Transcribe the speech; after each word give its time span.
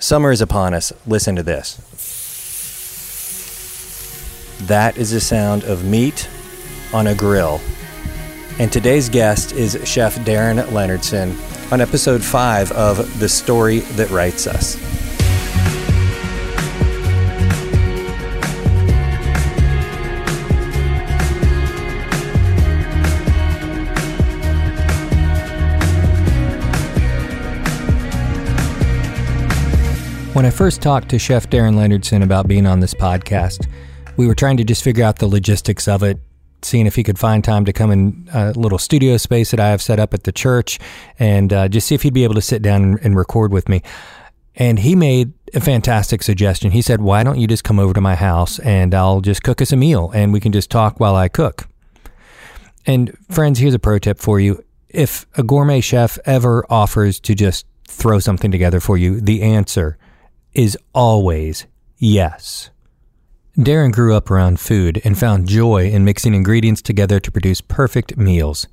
Summer 0.00 0.30
is 0.30 0.40
upon 0.40 0.74
us. 0.74 0.92
Listen 1.06 1.34
to 1.36 1.42
this. 1.42 1.76
That 4.66 4.96
is 4.96 5.10
the 5.10 5.20
sound 5.20 5.64
of 5.64 5.84
meat 5.84 6.28
on 6.92 7.08
a 7.08 7.14
grill. 7.14 7.60
And 8.58 8.72
today's 8.72 9.08
guest 9.08 9.52
is 9.52 9.78
Chef 9.84 10.24
Darin 10.24 10.58
Leonardson 10.58 11.36
on 11.72 11.80
episode 11.80 12.22
5 12.22 12.72
of 12.72 13.20
The 13.20 13.28
Story 13.28 13.80
That 13.80 14.10
Writes 14.10 14.46
Us. 14.46 14.76
When 30.38 30.46
I 30.46 30.50
first 30.50 30.80
talked 30.80 31.08
to 31.08 31.18
Chef 31.18 31.50
Darin 31.50 31.74
Leonardson 31.74 32.22
about 32.22 32.46
being 32.46 32.64
on 32.64 32.78
this 32.78 32.94
podcast, 32.94 33.66
we 34.16 34.28
were 34.28 34.36
trying 34.36 34.56
to 34.58 34.62
just 34.62 34.84
figure 34.84 35.02
out 35.02 35.18
the 35.18 35.26
logistics 35.26 35.88
of 35.88 36.04
it, 36.04 36.20
seeing 36.62 36.86
if 36.86 36.94
he 36.94 37.02
could 37.02 37.18
find 37.18 37.42
time 37.42 37.64
to 37.64 37.72
come 37.72 37.90
in 37.90 38.28
a 38.32 38.52
little 38.52 38.78
studio 38.78 39.16
space 39.16 39.50
that 39.50 39.58
I 39.58 39.70
have 39.70 39.82
set 39.82 39.98
up 39.98 40.14
at 40.14 40.22
the 40.22 40.30
church 40.30 40.78
and 41.18 41.52
uh, 41.52 41.66
just 41.66 41.88
see 41.88 41.96
if 41.96 42.02
he'd 42.04 42.14
be 42.14 42.22
able 42.22 42.36
to 42.36 42.40
sit 42.40 42.62
down 42.62 42.84
and, 42.84 43.00
and 43.02 43.16
record 43.16 43.52
with 43.52 43.68
me. 43.68 43.82
And 44.54 44.78
he 44.78 44.94
made 44.94 45.32
a 45.54 45.60
fantastic 45.60 46.22
suggestion. 46.22 46.70
He 46.70 46.82
said, 46.82 47.00
Why 47.00 47.24
don't 47.24 47.40
you 47.40 47.48
just 47.48 47.64
come 47.64 47.80
over 47.80 47.92
to 47.92 48.00
my 48.00 48.14
house 48.14 48.60
and 48.60 48.94
I'll 48.94 49.20
just 49.20 49.42
cook 49.42 49.60
us 49.60 49.72
a 49.72 49.76
meal 49.76 50.12
and 50.14 50.32
we 50.32 50.38
can 50.38 50.52
just 50.52 50.70
talk 50.70 51.00
while 51.00 51.16
I 51.16 51.26
cook? 51.26 51.66
And 52.86 53.18
friends, 53.28 53.58
here's 53.58 53.74
a 53.74 53.80
pro 53.80 53.98
tip 53.98 54.20
for 54.20 54.38
you. 54.38 54.62
If 54.88 55.26
a 55.36 55.42
gourmet 55.42 55.80
chef 55.80 56.16
ever 56.26 56.64
offers 56.70 57.18
to 57.22 57.34
just 57.34 57.66
throw 57.88 58.20
something 58.20 58.52
together 58.52 58.78
for 58.78 58.96
you, 58.96 59.20
the 59.20 59.42
answer 59.42 59.98
is 60.52 60.76
always 60.94 61.66
yes. 61.98 62.70
Darin 63.60 63.90
grew 63.90 64.14
up 64.14 64.30
around 64.30 64.60
food 64.60 65.00
and 65.04 65.18
found 65.18 65.48
joy 65.48 65.88
in 65.90 66.04
mixing 66.04 66.32
ingredients 66.32 66.80
together 66.80 67.18
to 67.18 67.32
produce 67.32 67.60
perfect 67.60 68.16
meals. 68.16 68.68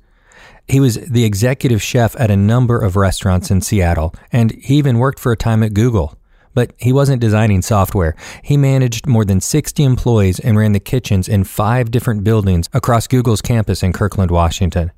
He 0.68 0.80
was 0.80 0.96
the 0.96 1.24
executive 1.24 1.82
chef 1.82 2.14
at 2.18 2.30
a 2.30 2.36
number 2.36 2.78
of 2.78 2.96
restaurants 2.96 3.50
in 3.50 3.60
Seattle, 3.60 4.14
and 4.32 4.52
he 4.52 4.76
even 4.76 4.98
worked 4.98 5.18
for 5.18 5.32
a 5.32 5.36
time 5.36 5.62
at 5.62 5.74
Google. 5.74 6.16
But 6.54 6.72
he 6.78 6.92
wasn't 6.92 7.20
designing 7.20 7.62
software. 7.62 8.16
He 8.42 8.56
managed 8.56 9.06
more 9.06 9.24
than 9.24 9.40
60 9.40 9.84
employees 9.84 10.40
and 10.40 10.56
ran 10.56 10.72
the 10.72 10.80
kitchens 10.80 11.28
in 11.28 11.44
five 11.44 11.90
different 11.90 12.24
buildings 12.24 12.68
across 12.72 13.06
Google's 13.06 13.42
campus 13.42 13.82
in 13.82 13.92
Kirkland, 13.92 14.30
Washington. 14.30 14.90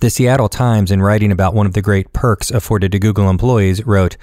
The 0.00 0.08
Seattle 0.10 0.48
Times, 0.48 0.90
in 0.90 1.02
writing 1.02 1.32
about 1.32 1.52
one 1.52 1.66
of 1.66 1.72
the 1.72 1.82
great 1.82 2.12
perks 2.12 2.50
afforded 2.50 2.92
to 2.92 2.98
Google 2.98 3.28
employees, 3.28 3.84
wrote, 3.84 4.16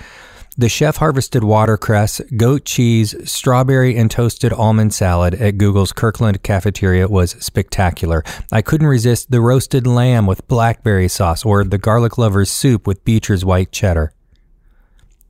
the 0.57 0.69
chef 0.69 0.97
harvested 0.97 1.43
watercress, 1.43 2.19
goat 2.35 2.65
cheese, 2.65 3.13
strawberry, 3.29 3.95
and 3.95 4.09
toasted 4.09 4.51
almond 4.51 4.91
salad 4.91 5.35
at 5.35 5.57
Google's 5.59 5.93
Kirkland 5.93 6.41
cafeteria 6.41 7.07
was 7.07 7.31
spectacular. 7.39 8.23
I 8.51 8.63
couldn't 8.63 8.87
resist 8.87 9.29
the 9.29 9.39
roasted 9.39 9.85
lamb 9.85 10.25
with 10.25 10.47
blackberry 10.47 11.09
sauce 11.09 11.45
or 11.45 11.63
the 11.63 11.77
garlic 11.77 12.17
lover's 12.17 12.49
soup 12.49 12.87
with 12.87 13.05
Beecher's 13.05 13.45
white 13.45 13.71
cheddar. 13.71 14.13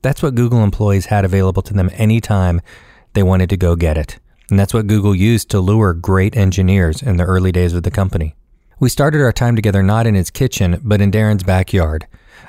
That's 0.00 0.22
what 0.22 0.34
Google 0.34 0.64
employees 0.64 1.06
had 1.06 1.26
available 1.26 1.62
to 1.62 1.74
them 1.74 1.90
anytime 1.92 2.62
they 3.12 3.22
wanted 3.22 3.50
to 3.50 3.56
go 3.58 3.76
get 3.76 3.98
it. 3.98 4.18
And 4.48 4.58
that's 4.58 4.72
what 4.72 4.86
Google 4.86 5.14
used 5.14 5.50
to 5.50 5.60
lure 5.60 5.92
great 5.92 6.36
engineers 6.36 7.02
in 7.02 7.18
the 7.18 7.24
early 7.24 7.52
days 7.52 7.74
of 7.74 7.82
the 7.82 7.90
company. 7.90 8.34
We 8.80 8.88
started 8.88 9.20
our 9.20 9.32
time 9.32 9.56
together 9.56 9.82
not 9.82 10.06
in 10.06 10.14
his 10.14 10.30
kitchen, 10.30 10.80
but 10.82 11.02
in 11.02 11.10
Darin's 11.10 11.42
backyard. 11.42 12.06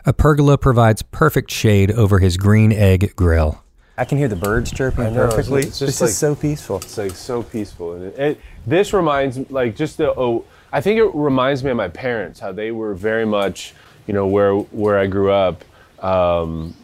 A 0.09 0.13
pergola 0.13 0.57
provides 0.57 1.03
perfect 1.03 1.51
shade 1.51 1.91
over 1.91 2.17
his 2.17 2.35
green 2.35 2.73
egg 2.73 3.15
grill. 3.15 3.63
I 3.95 4.05
can 4.05 4.17
hear 4.17 4.27
the 4.27 4.35
birds 4.35 4.71
chirping 4.71 5.13
know, 5.13 5.27
perfectly. 5.27 5.61
it's 5.61 5.77
just 5.77 5.81
this 5.81 6.01
like- 6.01 6.09
is 6.09 6.17
so 6.17 6.33
peaceful. 6.33 6.77
It's 6.77 6.97
like 6.97 7.11
so 7.11 7.43
peaceful, 7.43 7.93
and 7.93 8.05
it, 8.05 8.17
it, 8.17 8.39
this 8.65 8.91
reminds 8.91 9.51
like 9.51 9.75
just 9.75 9.97
the 9.97 10.11
oh, 10.17 10.45
I 10.73 10.81
think 10.81 10.97
it 10.97 11.13
reminds 11.13 11.63
me 11.63 11.69
of 11.69 11.77
my 11.77 11.89
parents 11.89 12.39
how 12.39 12.51
they 12.51 12.71
were 12.71 12.95
very 12.95 13.23
much, 13.23 13.75
you 14.07 14.15
know, 14.15 14.25
where 14.25 14.55
where 14.55 14.97
I 14.97 15.05
grew 15.05 15.31
up. 15.31 15.63
Um, 16.03 16.75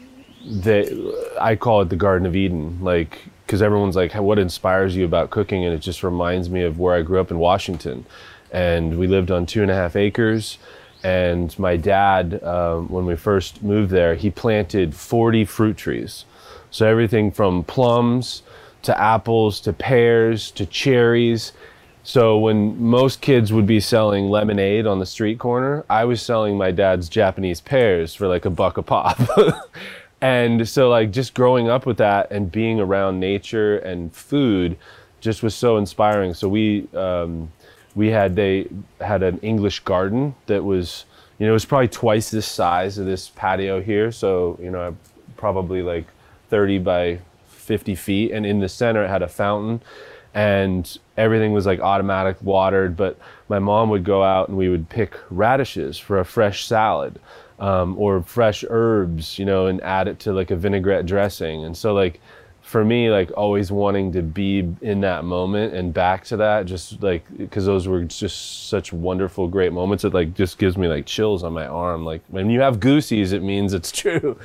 they, 0.45 0.95
I 1.41 1.55
call 1.55 1.81
it 1.81 1.89
the 1.89 1.95
Garden 1.95 2.27
of 2.27 2.35
Eden, 2.35 2.77
like 2.83 3.17
because 3.47 3.63
everyone's 3.63 3.95
like, 3.95 4.13
what 4.13 4.37
inspires 4.37 4.95
you 4.95 5.03
about 5.03 5.31
cooking, 5.31 5.65
and 5.65 5.73
it 5.73 5.79
just 5.79 6.03
reminds 6.03 6.47
me 6.47 6.61
of 6.61 6.77
where 6.77 6.93
I 6.93 7.01
grew 7.01 7.19
up 7.19 7.31
in 7.31 7.39
Washington, 7.39 8.05
and 8.51 8.99
we 8.99 9.07
lived 9.07 9.31
on 9.31 9.47
two 9.47 9.63
and 9.63 9.71
a 9.71 9.73
half 9.73 9.95
acres. 9.95 10.59
And 11.05 11.57
my 11.59 11.77
dad, 11.77 12.43
um, 12.43 12.87
when 12.89 13.05
we 13.05 13.15
first 13.15 13.61
moved 13.61 13.91
there, 13.91 14.15
he 14.15 14.31
planted 14.31 14.95
40 14.95 15.45
fruit 15.45 15.77
trees. 15.77 16.25
So 16.71 16.87
everything 16.87 17.29
from 17.29 17.63
plums 17.63 18.41
to 18.81 18.99
apples 18.99 19.59
to 19.61 19.71
pears 19.71 20.49
to 20.51 20.65
cherries. 20.65 21.51
So 22.01 22.39
when 22.39 22.81
most 22.81 23.21
kids 23.21 23.53
would 23.53 23.67
be 23.67 23.79
selling 23.79 24.31
lemonade 24.31 24.87
on 24.87 24.97
the 24.97 25.05
street 25.05 25.37
corner, 25.37 25.85
I 25.91 26.05
was 26.05 26.23
selling 26.23 26.57
my 26.57 26.71
dad's 26.71 27.07
Japanese 27.07 27.61
pears 27.61 28.15
for 28.15 28.27
like 28.27 28.45
a 28.45 28.49
buck 28.49 28.77
a 28.77 28.81
pop. 28.81 29.19
and 30.21 30.67
so 30.67 30.89
like 30.89 31.11
just 31.11 31.35
growing 31.35 31.69
up 31.69 31.85
with 31.85 31.97
that 31.97 32.31
and 32.31 32.51
being 32.51 32.79
around 32.79 33.19
nature 33.19 33.77
and 33.77 34.11
food 34.11 34.75
just 35.21 35.43
was 35.43 35.53
so 35.53 35.77
inspiring. 35.77 36.33
So 36.33 36.49
we 36.49 36.87
um, 36.95 37.51
we 37.95 38.09
had 38.09 38.35
they 38.35 38.67
had 38.99 39.23
an 39.23 39.39
English 39.39 39.79
garden 39.79 40.35
that 40.45 40.63
was 40.63 41.05
you 41.39 41.45
know 41.45 41.51
it 41.51 41.53
was 41.53 41.65
probably 41.65 41.87
twice 41.87 42.29
this 42.29 42.45
size 42.45 42.97
of 42.97 43.05
this 43.05 43.29
patio 43.29 43.81
here. 43.81 44.11
So 44.11 44.59
you 44.61 44.69
know 44.69 44.95
probably 45.37 45.81
like 45.81 46.05
30 46.49 46.79
by 46.79 47.19
50 47.47 47.95
feet, 47.95 48.31
and 48.31 48.45
in 48.45 48.59
the 48.59 48.69
center 48.69 49.03
it 49.03 49.09
had 49.09 49.23
a 49.23 49.27
fountain, 49.27 49.81
and 50.33 50.97
everything 51.17 51.53
was 51.53 51.65
like 51.65 51.79
automatic 51.79 52.37
watered. 52.41 52.95
But 52.95 53.17
my 53.49 53.59
mom 53.59 53.89
would 53.89 54.03
go 54.03 54.23
out 54.23 54.49
and 54.49 54.57
we 54.57 54.69
would 54.69 54.89
pick 54.89 55.17
radishes 55.29 55.97
for 55.97 56.19
a 56.19 56.25
fresh 56.25 56.65
salad. 56.65 57.19
Um, 57.57 57.97
or 57.97 58.21
fresh 58.21 58.65
herbs, 58.69 59.39
you 59.39 59.45
know, 59.45 59.67
and 59.67 59.79
add 59.79 60.09
it 60.09 60.19
to 60.19 60.33
like 60.33 60.51
a 60.51 60.57
vinaigrette 60.57 61.05
dressing. 61.05 61.63
And 61.63 61.77
so, 61.77 61.93
like, 61.93 62.19
for 62.65 62.83
me, 62.83 63.11
like 63.11 63.31
always 63.37 63.71
wanting 63.71 64.11
to 64.13 64.23
be 64.23 64.67
in 64.81 65.01
that 65.01 65.23
moment 65.23 65.75
and 65.75 65.93
back 65.93 66.25
to 66.25 66.37
that, 66.37 66.65
just 66.65 67.03
like 67.03 67.23
because 67.37 67.63
those 67.67 67.87
were 67.87 68.03
just 68.03 68.67
such 68.69 68.91
wonderful, 68.91 69.47
great 69.47 69.71
moments. 69.71 70.03
It 70.03 70.15
like 70.15 70.33
just 70.33 70.57
gives 70.57 70.75
me 70.75 70.87
like 70.87 71.05
chills 71.05 71.43
on 71.43 71.53
my 71.53 71.67
arm. 71.67 72.03
Like 72.05 72.21
when 72.27 72.49
you 72.49 72.61
have 72.61 72.79
goosies, 72.79 73.33
it 73.33 73.43
means 73.43 73.75
it's 73.75 73.91
true. 74.01 74.39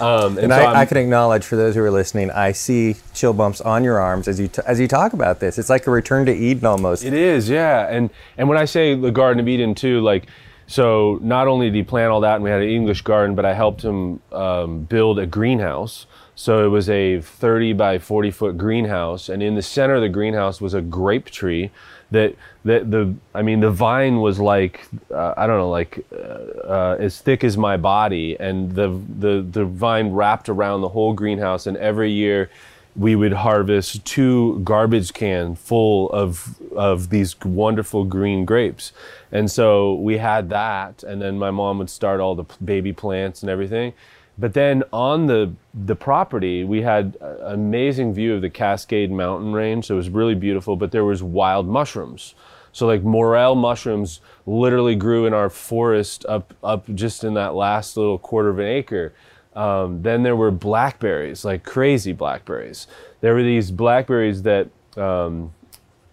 Um, 0.00 0.38
And 0.38 0.50
so 0.50 0.58
I, 0.58 0.80
I 0.80 0.86
can 0.86 0.96
acknowledge 0.96 1.44
for 1.44 1.54
those 1.54 1.76
who 1.76 1.84
are 1.84 1.90
listening, 1.90 2.32
I 2.32 2.50
see 2.50 2.96
chill 3.14 3.32
bumps 3.32 3.60
on 3.60 3.84
your 3.84 4.00
arms 4.00 4.26
as 4.26 4.40
you 4.40 4.48
t- 4.48 4.62
as 4.66 4.80
you 4.80 4.88
talk 4.88 5.12
about 5.12 5.38
this. 5.38 5.56
It's 5.56 5.70
like 5.70 5.86
a 5.86 5.92
return 5.92 6.26
to 6.26 6.32
Eden 6.34 6.66
almost. 6.66 7.04
It 7.04 7.14
is, 7.14 7.48
yeah. 7.48 7.86
And 7.88 8.10
and 8.36 8.48
when 8.48 8.58
I 8.58 8.64
say 8.64 8.96
the 8.96 9.12
Garden 9.12 9.38
of 9.38 9.46
Eden 9.46 9.76
too, 9.76 10.00
like 10.00 10.26
so 10.66 11.20
not 11.22 11.46
only 11.46 11.66
did 11.66 11.76
he 11.76 11.84
plant 11.84 12.10
all 12.10 12.22
that 12.22 12.34
and 12.34 12.44
we 12.44 12.50
had 12.50 12.60
an 12.60 12.68
English 12.68 13.02
garden, 13.02 13.36
but 13.36 13.44
I 13.44 13.54
helped 13.54 13.82
him 13.82 14.20
um, 14.32 14.80
build 14.80 15.20
a 15.20 15.26
greenhouse. 15.26 16.06
So 16.34 16.64
it 16.64 16.68
was 16.68 16.88
a 16.88 17.20
30 17.20 17.74
by 17.74 17.98
40 17.98 18.30
foot 18.30 18.58
greenhouse, 18.58 19.28
and 19.28 19.42
in 19.42 19.54
the 19.54 19.62
center 19.62 19.96
of 19.96 20.02
the 20.02 20.08
greenhouse 20.08 20.60
was 20.60 20.74
a 20.74 20.80
grape 20.80 21.26
tree. 21.26 21.70
That 22.10 22.36
that 22.64 22.90
the 22.90 23.14
I 23.34 23.42
mean 23.42 23.60
the 23.60 23.70
vine 23.70 24.20
was 24.20 24.38
like 24.38 24.86
uh, 25.10 25.34
I 25.36 25.46
don't 25.46 25.56
know 25.56 25.70
like 25.70 26.04
uh, 26.12 26.16
uh, 26.16 26.96
as 26.98 27.20
thick 27.20 27.42
as 27.42 27.56
my 27.56 27.76
body, 27.76 28.36
and 28.38 28.74
the 28.74 28.88
the 29.18 29.46
the 29.50 29.64
vine 29.64 30.12
wrapped 30.12 30.48
around 30.48 30.82
the 30.82 30.90
whole 30.90 31.14
greenhouse, 31.14 31.66
and 31.66 31.76
every 31.78 32.10
year 32.10 32.50
we 32.94 33.16
would 33.16 33.32
harvest 33.32 34.04
two 34.04 34.60
garbage 34.60 35.12
cans 35.14 35.58
full 35.58 36.10
of 36.10 36.60
of 36.76 37.08
these 37.08 37.38
wonderful 37.40 38.04
green 38.04 38.44
grapes 38.44 38.92
and 39.30 39.50
so 39.50 39.94
we 39.94 40.18
had 40.18 40.50
that 40.50 41.02
and 41.02 41.22
then 41.22 41.38
my 41.38 41.50
mom 41.50 41.78
would 41.78 41.88
start 41.88 42.20
all 42.20 42.34
the 42.34 42.44
baby 42.62 42.92
plants 42.92 43.42
and 43.42 43.48
everything 43.48 43.92
but 44.38 44.54
then 44.54 44.82
on 44.92 45.26
the 45.26 45.52
the 45.74 45.96
property 45.96 46.64
we 46.64 46.82
had 46.82 47.16
an 47.20 47.54
amazing 47.54 48.12
view 48.12 48.34
of 48.34 48.42
the 48.42 48.50
cascade 48.50 49.10
mountain 49.10 49.52
range 49.52 49.86
so 49.86 49.94
it 49.94 49.96
was 49.96 50.10
really 50.10 50.34
beautiful 50.34 50.76
but 50.76 50.90
there 50.90 51.04
was 51.04 51.22
wild 51.22 51.66
mushrooms 51.66 52.34
so 52.72 52.86
like 52.86 53.02
morel 53.02 53.54
mushrooms 53.54 54.20
literally 54.46 54.94
grew 54.94 55.26
in 55.26 55.34
our 55.34 55.50
forest 55.50 56.24
up 56.26 56.54
up 56.62 56.84
just 56.94 57.24
in 57.24 57.34
that 57.34 57.54
last 57.54 57.96
little 57.96 58.18
quarter 58.18 58.48
of 58.48 58.58
an 58.58 58.66
acre 58.66 59.12
um, 59.54 60.02
then 60.02 60.22
there 60.22 60.36
were 60.36 60.50
blackberries, 60.50 61.44
like 61.44 61.64
crazy 61.64 62.12
blackberries. 62.12 62.86
There 63.20 63.34
were 63.34 63.42
these 63.42 63.70
blackberries 63.70 64.42
that 64.42 64.68
um, 64.96 65.52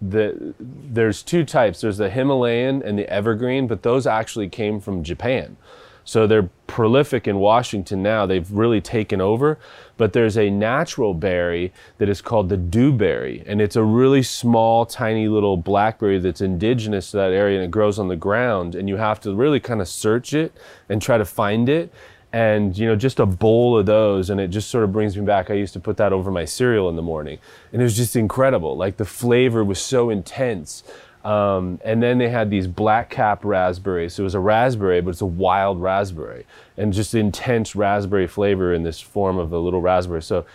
the, 0.01 0.53
there's 0.59 1.23
two 1.23 1.45
types. 1.45 1.81
There's 1.81 1.97
the 1.97 2.09
Himalayan 2.09 2.83
and 2.83 2.99
the 2.99 3.09
evergreen, 3.09 3.67
but 3.67 3.83
those 3.83 4.05
actually 4.05 4.49
came 4.49 4.79
from 4.79 5.03
Japan. 5.03 5.57
So 6.03 6.27
they're 6.27 6.49
prolific 6.67 7.27
in 7.27 7.37
Washington 7.37 8.01
now. 8.01 8.25
They've 8.25 8.49
really 8.51 8.81
taken 8.81 9.21
over. 9.21 9.59
But 9.97 10.13
there's 10.13 10.37
a 10.37 10.49
natural 10.49 11.13
berry 11.13 11.73
that 11.97 12.07
is 12.07 12.21
called 12.21 12.49
the 12.49 12.57
dewberry, 12.57 13.43
and 13.45 13.59
it's 13.59 13.75
a 13.75 13.83
really 13.83 14.23
small, 14.23 14.85
tiny 14.85 15.27
little 15.27 15.57
blackberry 15.57 16.19
that's 16.19 16.39
indigenous 16.39 17.11
to 17.11 17.17
that 17.17 17.31
area, 17.33 17.57
and 17.57 17.65
it 17.65 17.71
grows 17.71 17.99
on 17.99 18.07
the 18.07 18.15
ground. 18.15 18.75
And 18.75 18.87
you 18.87 18.95
have 18.95 19.19
to 19.21 19.35
really 19.35 19.59
kind 19.59 19.81
of 19.81 19.89
search 19.89 20.33
it 20.33 20.53
and 20.87 21.01
try 21.01 21.17
to 21.17 21.25
find 21.25 21.67
it. 21.69 21.91
and 22.31 22.77
you 22.77 22.85
know 22.85 22.95
just 22.95 23.19
a 23.19 23.25
bowl 23.25 23.77
of 23.77 23.87
those 23.87 24.29
and 24.29 24.39
it 24.39 24.49
just 24.49 24.69
sort 24.69 24.83
of 24.83 24.91
brings 24.93 25.17
me 25.17 25.25
back 25.25 25.49
i 25.49 25.53
used 25.55 25.73
to 25.73 25.79
put 25.79 25.97
that 25.97 26.13
over 26.13 26.29
my 26.29 26.45
cereal 26.45 26.87
in 26.87 26.95
the 26.95 27.01
morning 27.01 27.39
and 27.73 27.81
it 27.81 27.83
was 27.83 27.97
just 27.97 28.15
incredible 28.15 28.77
like 28.77 28.97
the 28.97 29.05
flavor 29.05 29.63
was 29.63 29.79
so 29.81 30.11
intense 30.11 30.83
um, 31.25 31.79
and 31.83 32.01
then 32.01 32.17
they 32.17 32.29
had 32.29 32.49
these 32.49 32.67
black 32.67 33.09
cap 33.09 33.43
raspberries. 33.43 34.13
So 34.13 34.23
it 34.23 34.25
was 34.25 34.35
a 34.35 34.39
raspberry 34.39 35.01
but 35.01 35.11
it's 35.11 35.21
a 35.21 35.25
wild 35.25 35.81
raspberry 35.81 36.45
and 36.77 36.93
just 36.93 37.13
intense 37.13 37.75
raspberry 37.75 38.27
flavor 38.27 38.73
in 38.73 38.83
this 38.83 38.99
form 39.01 39.37
of 39.37 39.51
a 39.51 39.57
little 39.57 39.81
raspberry. 39.81 40.21
So 40.21 40.45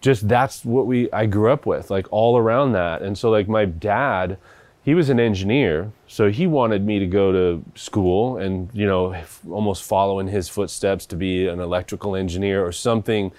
just 0.00 0.28
that's 0.28 0.64
what 0.64 0.86
we 0.86 1.10
i 1.10 1.24
grew 1.26 1.50
up 1.50 1.66
with 1.66 1.90
like 1.90 2.06
all 2.10 2.38
around 2.38 2.72
that. 2.72 3.02
And 3.02 3.16
so 3.16 3.30
like 3.30 3.48
my 3.48 3.64
dad 3.64 4.38
he 4.86 4.94
was 4.94 5.10
an 5.10 5.18
engineer, 5.18 5.90
so 6.06 6.30
he 6.30 6.46
wanted 6.46 6.86
me 6.86 7.00
to 7.00 7.08
go 7.08 7.32
to 7.32 7.64
school 7.74 8.36
and 8.36 8.70
you 8.72 8.86
know 8.86 9.10
f- 9.10 9.40
almost 9.50 9.82
follow 9.82 10.20
in 10.20 10.28
his 10.28 10.48
footsteps 10.48 11.06
to 11.06 11.16
be 11.16 11.48
an 11.48 11.58
electrical 11.58 12.14
engineer 12.14 12.64
or 12.64 12.70
something, 12.70 13.32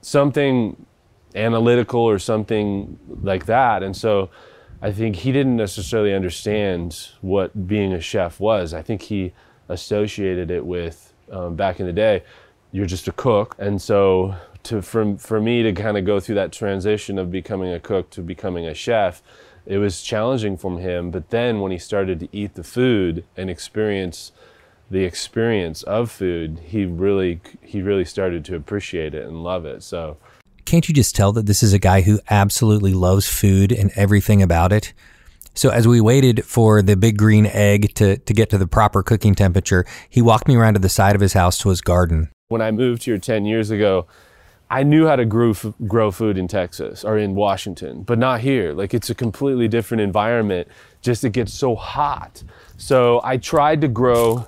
something 0.00 0.86
analytical 1.34 2.00
or 2.00 2.18
something 2.18 2.98
like 3.22 3.44
that. 3.44 3.82
And 3.82 3.94
so 3.94 4.30
I 4.82 4.92
think 4.92 5.16
he 5.16 5.32
didn't 5.32 5.56
necessarily 5.56 6.14
understand 6.14 7.08
what 7.20 7.66
being 7.66 7.92
a 7.92 8.00
chef 8.00 8.38
was. 8.38 8.74
I 8.74 8.82
think 8.82 9.02
he 9.02 9.32
associated 9.68 10.50
it 10.50 10.64
with 10.64 11.12
um, 11.30 11.56
back 11.56 11.80
in 11.80 11.86
the 11.86 11.92
day, 11.92 12.22
you're 12.72 12.86
just 12.86 13.08
a 13.08 13.12
cook, 13.12 13.56
and 13.58 13.80
so 13.80 14.34
to 14.64 14.82
for 14.82 15.16
for 15.16 15.40
me 15.40 15.62
to 15.62 15.72
kind 15.72 15.96
of 15.96 16.04
go 16.04 16.20
through 16.20 16.34
that 16.36 16.52
transition 16.52 17.18
of 17.18 17.30
becoming 17.30 17.72
a 17.72 17.80
cook 17.80 18.10
to 18.10 18.22
becoming 18.22 18.66
a 18.66 18.74
chef 18.74 19.22
it 19.66 19.78
was 19.78 20.00
challenging 20.00 20.56
for 20.56 20.78
him. 20.78 21.10
But 21.10 21.30
then 21.30 21.60
when 21.60 21.72
he 21.72 21.78
started 21.78 22.20
to 22.20 22.28
eat 22.32 22.54
the 22.54 22.64
food 22.64 23.24
and 23.36 23.50
experience 23.50 24.32
the 24.88 25.02
experience 25.02 25.82
of 25.82 26.12
food, 26.12 26.60
he 26.66 26.84
really 26.86 27.40
he 27.60 27.82
really 27.82 28.04
started 28.04 28.44
to 28.46 28.56
appreciate 28.56 29.14
it 29.14 29.26
and 29.26 29.42
love 29.42 29.66
it. 29.66 29.82
So 29.82 30.16
can't 30.66 30.88
you 30.88 30.94
just 30.94 31.16
tell 31.16 31.32
that 31.32 31.46
this 31.46 31.62
is 31.62 31.72
a 31.72 31.78
guy 31.78 32.02
who 32.02 32.20
absolutely 32.28 32.92
loves 32.92 33.26
food 33.26 33.72
and 33.72 33.90
everything 33.94 34.42
about 34.42 34.72
it? 34.72 34.92
So 35.54 35.70
as 35.70 35.88
we 35.88 36.02
waited 36.02 36.44
for 36.44 36.82
the 36.82 36.96
big 36.96 37.16
green 37.16 37.46
egg 37.46 37.94
to, 37.94 38.18
to 38.18 38.34
get 38.34 38.50
to 38.50 38.58
the 38.58 38.66
proper 38.66 39.02
cooking 39.02 39.34
temperature, 39.34 39.86
he 40.10 40.20
walked 40.20 40.48
me 40.48 40.56
around 40.56 40.74
to 40.74 40.80
the 40.80 40.90
side 40.90 41.14
of 41.14 41.22
his 41.22 41.32
house 41.32 41.56
to 41.58 41.70
his 41.70 41.80
garden. 41.80 42.28
When 42.48 42.60
I 42.60 42.72
moved 42.72 43.04
here 43.04 43.16
10 43.16 43.46
years 43.46 43.70
ago, 43.70 44.06
I 44.68 44.82
knew 44.82 45.06
how 45.06 45.16
to 45.16 45.24
grow, 45.24 45.54
grow 45.86 46.10
food 46.10 46.36
in 46.36 46.48
Texas 46.48 47.04
or 47.04 47.16
in 47.16 47.34
Washington, 47.36 48.02
but 48.02 48.18
not 48.18 48.40
here. 48.40 48.72
Like 48.72 48.92
it's 48.92 49.08
a 49.08 49.14
completely 49.14 49.68
different 49.68 50.00
environment. 50.00 50.68
Just 51.00 51.24
it 51.24 51.30
gets 51.30 51.54
so 51.54 51.76
hot. 51.76 52.42
So 52.76 53.20
I 53.22 53.36
tried 53.36 53.80
to 53.82 53.88
grow, 53.88 54.46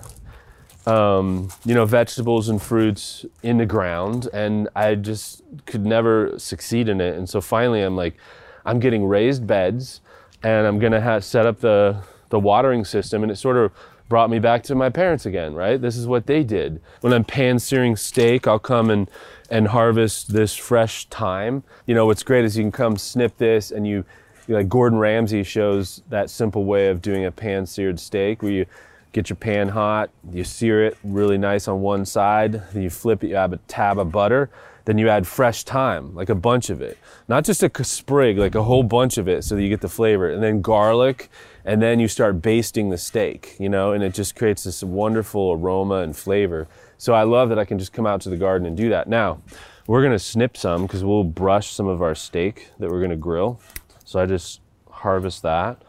um, 0.88 1.50
you 1.66 1.74
know, 1.74 1.84
vegetables 1.84 2.48
and 2.48 2.60
fruits 2.60 3.26
in 3.42 3.58
the 3.58 3.66
ground, 3.66 4.28
and 4.32 4.70
I 4.74 4.94
just 4.94 5.42
could 5.66 5.84
never 5.84 6.38
succeed 6.38 6.88
in 6.88 7.00
it. 7.02 7.14
And 7.14 7.28
so 7.28 7.42
finally, 7.42 7.82
I'm 7.82 7.94
like, 7.94 8.16
I'm 8.64 8.80
getting 8.80 9.06
raised 9.06 9.46
beds, 9.46 10.00
and 10.42 10.66
I'm 10.66 10.78
gonna 10.78 11.20
set 11.20 11.44
up 11.44 11.60
the 11.60 12.02
the 12.30 12.40
watering 12.40 12.86
system, 12.86 13.22
and 13.22 13.30
it 13.30 13.36
sort 13.36 13.58
of 13.58 13.70
brought 14.08 14.30
me 14.30 14.38
back 14.38 14.62
to 14.62 14.74
my 14.74 14.88
parents 14.88 15.26
again. 15.26 15.52
Right? 15.52 15.78
This 15.78 15.96
is 15.96 16.06
what 16.06 16.26
they 16.26 16.42
did. 16.42 16.80
When 17.02 17.12
I'm 17.12 17.24
pan 17.24 17.58
searing 17.58 17.94
steak, 17.94 18.46
I'll 18.46 18.58
come 18.58 18.88
and 18.88 19.10
and 19.50 19.68
harvest 19.68 20.32
this 20.32 20.54
fresh 20.54 21.06
thyme. 21.06 21.64
You 21.86 21.94
know, 21.94 22.06
what's 22.06 22.22
great 22.22 22.46
is 22.46 22.56
you 22.56 22.64
can 22.64 22.72
come 22.72 22.96
snip 22.96 23.36
this 23.38 23.70
and 23.70 23.86
you, 23.86 24.04
you 24.46 24.54
like 24.54 24.68
Gordon 24.68 24.98
Ramsay 24.98 25.42
shows 25.42 26.02
that 26.08 26.30
simple 26.30 26.64
way 26.64 26.88
of 26.88 27.00
doing 27.00 27.24
a 27.24 27.32
pan 27.32 27.66
seared 27.66 27.98
steak 27.98 28.42
where 28.42 28.52
you 28.52 28.66
get 29.12 29.30
your 29.30 29.36
pan 29.36 29.68
hot, 29.68 30.10
you 30.30 30.44
sear 30.44 30.84
it 30.84 30.96
really 31.02 31.38
nice 31.38 31.68
on 31.68 31.80
one 31.80 32.04
side, 32.04 32.62
then 32.72 32.82
you 32.82 32.90
flip 32.90 33.24
it, 33.24 33.28
you 33.28 33.36
add 33.36 33.52
a 33.52 33.56
tab 33.68 33.98
of 33.98 34.12
butter, 34.12 34.50
then 34.84 34.96
you 34.96 35.08
add 35.08 35.26
fresh 35.26 35.64
thyme, 35.64 36.14
like 36.14 36.28
a 36.28 36.34
bunch 36.34 36.70
of 36.70 36.80
it. 36.80 36.96
Not 37.28 37.44
just 37.44 37.62
a 37.62 37.84
sprig, 37.84 38.38
like 38.38 38.54
a 38.54 38.62
whole 38.62 38.82
bunch 38.82 39.18
of 39.18 39.28
it 39.28 39.44
so 39.44 39.54
that 39.54 39.62
you 39.62 39.68
get 39.68 39.82
the 39.82 39.88
flavor. 39.88 40.30
And 40.30 40.42
then 40.42 40.62
garlic, 40.62 41.30
and 41.64 41.82
then 41.82 42.00
you 42.00 42.08
start 42.08 42.40
basting 42.40 42.88
the 42.88 42.96
steak, 42.96 43.54
you 43.58 43.68
know, 43.68 43.92
and 43.92 44.02
it 44.02 44.14
just 44.14 44.34
creates 44.34 44.64
this 44.64 44.82
wonderful 44.82 45.52
aroma 45.52 45.96
and 45.96 46.16
flavor. 46.16 46.68
So 46.96 47.12
I 47.12 47.24
love 47.24 47.50
that 47.50 47.58
I 47.58 47.66
can 47.66 47.78
just 47.78 47.92
come 47.92 48.06
out 48.06 48.22
to 48.22 48.30
the 48.30 48.38
garden 48.38 48.66
and 48.66 48.76
do 48.76 48.88
that. 48.88 49.08
Now, 49.08 49.42
we're 49.86 50.02
gonna 50.02 50.18
snip 50.18 50.56
some 50.56 50.82
because 50.82 51.04
we'll 51.04 51.24
brush 51.24 51.70
some 51.70 51.86
of 51.86 52.00
our 52.00 52.14
steak 52.14 52.70
that 52.78 52.90
we're 52.90 53.02
gonna 53.02 53.16
grill. 53.16 53.60
So 54.04 54.18
I 54.18 54.24
just 54.24 54.60
harvest 54.90 55.42
that. 55.42 55.82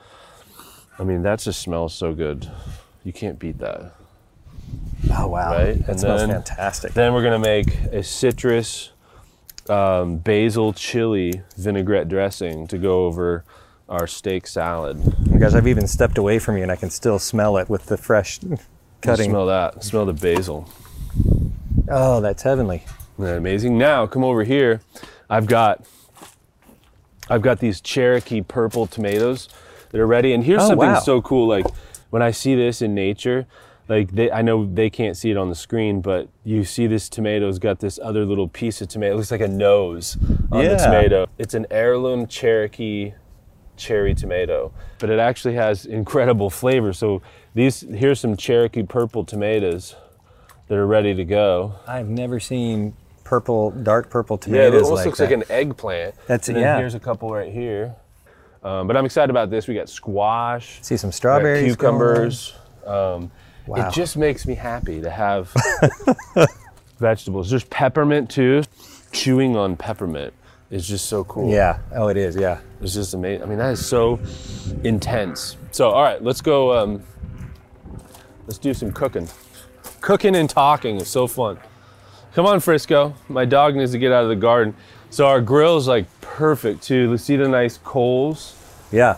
I 0.97 1.05
mean, 1.05 1.21
that 1.21 1.39
just 1.39 1.61
smells 1.61 1.93
so 1.93 2.13
good. 2.13 2.51
You 3.09 3.13
can't 3.13 3.39
beat 3.39 3.57
that. 3.57 3.93
Oh 5.17 5.29
wow! 5.29 5.51
Right? 5.51 5.79
That 5.79 5.89
and 5.89 5.99
smells 5.99 6.21
then, 6.21 6.29
fantastic. 6.29 6.93
Then 6.93 7.11
we're 7.11 7.23
gonna 7.23 7.39
make 7.39 7.73
a 7.91 8.03
citrus 8.03 8.91
um, 9.67 10.17
basil 10.17 10.73
chili 10.73 11.41
vinaigrette 11.57 12.07
dressing 12.07 12.67
to 12.67 12.77
go 12.77 13.07
over 13.07 13.43
our 13.89 14.05
steak 14.05 14.45
salad. 14.45 15.01
Guys, 15.39 15.55
I've 15.55 15.65
even 15.65 15.87
stepped 15.87 16.19
away 16.19 16.37
from 16.37 16.55
you, 16.57 16.61
and 16.61 16.71
I 16.71 16.75
can 16.75 16.91
still 16.91 17.17
smell 17.17 17.57
it 17.57 17.67
with 17.67 17.87
the 17.87 17.97
fresh 17.97 18.39
cutting. 19.01 19.31
Smell 19.31 19.47
that. 19.47 19.83
Smell 19.83 20.05
the 20.05 20.13
basil. 20.13 20.69
Oh, 21.89 22.21
that's 22.21 22.43
heavenly. 22.43 22.83
That 23.17 23.37
amazing? 23.37 23.75
Now 23.79 24.05
come 24.05 24.23
over 24.23 24.43
here. 24.43 24.81
I've 25.31 25.47
got 25.47 25.83
I've 27.27 27.41
got 27.41 27.57
these 27.57 27.81
Cherokee 27.81 28.41
purple 28.41 28.85
tomatoes 28.85 29.49
that 29.89 29.99
are 29.99 30.05
ready. 30.05 30.31
And 30.33 30.43
here's 30.43 30.61
Oh, 30.61 30.67
something 30.67 30.89
wow. 30.89 30.99
so 30.99 31.23
cool. 31.23 31.47
Like 31.47 31.65
when 32.09 32.21
I 32.21 32.31
see 32.31 32.55
this 32.55 32.81
in 32.81 32.93
nature, 32.93 33.45
like 33.87 34.11
they, 34.11 34.31
I 34.31 34.41
know 34.41 34.65
they 34.71 34.89
can't 34.89 35.17
see 35.17 35.31
it 35.31 35.37
on 35.37 35.49
the 35.49 35.55
screen, 35.55 36.01
but 36.01 36.29
you 36.43 36.63
see 36.63 36.85
this 36.87 37.09
tomato's 37.09 37.57
got 37.59 37.79
this 37.79 37.99
other 38.01 38.23
little 38.25 38.47
piece 38.47 38.81
of 38.81 38.87
tomato. 38.87 39.13
It 39.13 39.17
looks 39.17 39.31
like 39.31 39.41
a 39.41 39.47
nose 39.47 40.17
on 40.51 40.63
the 40.63 40.71
Yeah. 40.71 40.77
tomato. 40.77 41.27
It's 41.37 41.53
an 41.55 41.65
heirloom 41.71 42.27
Cherokee 42.27 43.13
cherry 43.77 44.13
tomato, 44.13 44.71
but 44.99 45.09
it 45.09 45.19
actually 45.19 45.55
has 45.55 45.85
incredible 45.85 46.49
flavor. 46.49 46.91
So 46.93 47.21
these 47.55 47.81
here's 47.81 48.19
some 48.19 48.35
Cherokee 48.37 48.83
purple 48.83 49.23
tomatoes 49.23 49.95
that 50.67 50.77
are 50.77 50.85
ready 50.85 51.15
to 51.15 51.25
go. 51.25 51.73
I've 51.87 52.09
never 52.09 52.39
seen 52.39 52.93
purple, 53.23 53.71
dark 53.71 54.09
purple 54.09 54.37
tomatoes. 54.37 54.73
Yeah, 54.73 54.79
it 54.79 54.83
almost 54.83 54.97
like 54.99 55.05
looks 55.07 55.17
that. 55.19 55.31
like 55.31 55.33
an 55.33 55.43
eggplant. 55.49 56.15
That's- 56.27 56.49
and 56.49 56.59
yeah. 56.59 56.77
Here's 56.77 56.93
a 56.95 56.99
couple 56.99 57.31
right 57.33 57.51
here. 57.51 57.95
Um, 58.63 58.87
but 58.87 58.97
I'm 58.97 59.05
excited 59.05 59.29
about 59.29 59.49
this. 59.49 59.67
We 59.67 59.75
got 59.75 59.89
squash, 59.89 60.79
See 60.81 60.97
some 60.97 61.11
strawberries, 61.11 61.75
cucumbers. 61.75 62.53
Um, 62.85 63.31
Wow. 63.67 63.87
It 63.87 63.93
just 63.93 64.17
makes 64.17 64.47
me 64.47 64.55
happy 64.55 64.99
to 64.99 65.11
have 65.11 65.53
vegetables. 66.97 67.51
There's 67.51 67.65
peppermint 67.65 68.27
too. 68.29 68.63
Chewing 69.11 69.55
on 69.55 69.75
peppermint 69.75 70.33
is 70.71 70.87
just 70.87 71.05
so 71.05 71.23
cool. 71.25 71.51
Yeah. 71.51 71.77
Oh, 71.93 72.07
it 72.07 72.17
is. 72.17 72.35
Yeah. 72.35 72.61
It's 72.81 72.95
just 72.95 73.13
amazing. 73.13 73.43
I 73.43 73.45
mean, 73.45 73.59
that 73.59 73.71
is 73.73 73.85
so 73.85 74.19
intense. 74.83 75.55
So, 75.71 75.89
all 75.91 76.01
right, 76.01 76.19
let's 76.23 76.41
go. 76.41 76.75
Um, 76.75 77.03
let's 78.47 78.57
do 78.57 78.73
some 78.73 78.91
cooking. 78.91 79.27
Cooking 80.01 80.35
and 80.35 80.49
talking 80.49 80.95
is 80.97 81.07
so 81.07 81.27
fun. 81.27 81.59
Come 82.33 82.47
on, 82.47 82.59
Frisco. 82.61 83.13
My 83.27 83.45
dog 83.45 83.75
needs 83.75 83.91
to 83.91 83.99
get 83.99 84.11
out 84.11 84.23
of 84.23 84.29
the 84.29 84.35
garden. 84.35 84.75
So 85.11 85.27
our 85.27 85.41
grill 85.41 85.77
is 85.77 85.87
like 85.87 86.05
perfect 86.21 86.81
too. 86.81 87.11
Let's 87.11 87.23
see 87.23 87.35
the 87.35 87.47
nice 87.47 87.77
coals. 87.77 88.55
Yeah. 88.91 89.17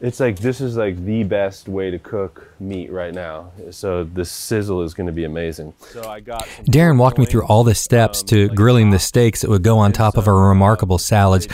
It's 0.00 0.20
like 0.20 0.38
this 0.38 0.60
is 0.60 0.76
like 0.76 1.02
the 1.04 1.22
best 1.22 1.68
way 1.68 1.90
to 1.90 1.98
cook 1.98 2.52
meat 2.60 2.90
right 2.92 3.14
now. 3.14 3.52
So 3.70 4.04
the 4.04 4.24
sizzle 4.24 4.82
is 4.82 4.92
going 4.92 5.06
to 5.06 5.12
be 5.12 5.24
amazing. 5.24 5.72
So 5.92 6.06
I 6.06 6.20
got. 6.20 6.46
Darin 6.64 6.98
walked 6.98 7.16
me 7.16 7.24
through 7.24 7.46
all 7.46 7.64
the 7.64 7.74
steps 7.74 8.20
um, 8.20 8.26
to 8.26 8.48
like 8.48 8.56
grilling 8.56 8.90
the 8.90 8.98
steaks 8.98 9.40
that 9.40 9.50
would 9.50 9.62
go 9.62 9.78
on 9.78 9.92
top 9.92 10.16
of 10.16 10.28
our 10.28 10.48
remarkable 10.48 10.98
salads, 10.98 11.48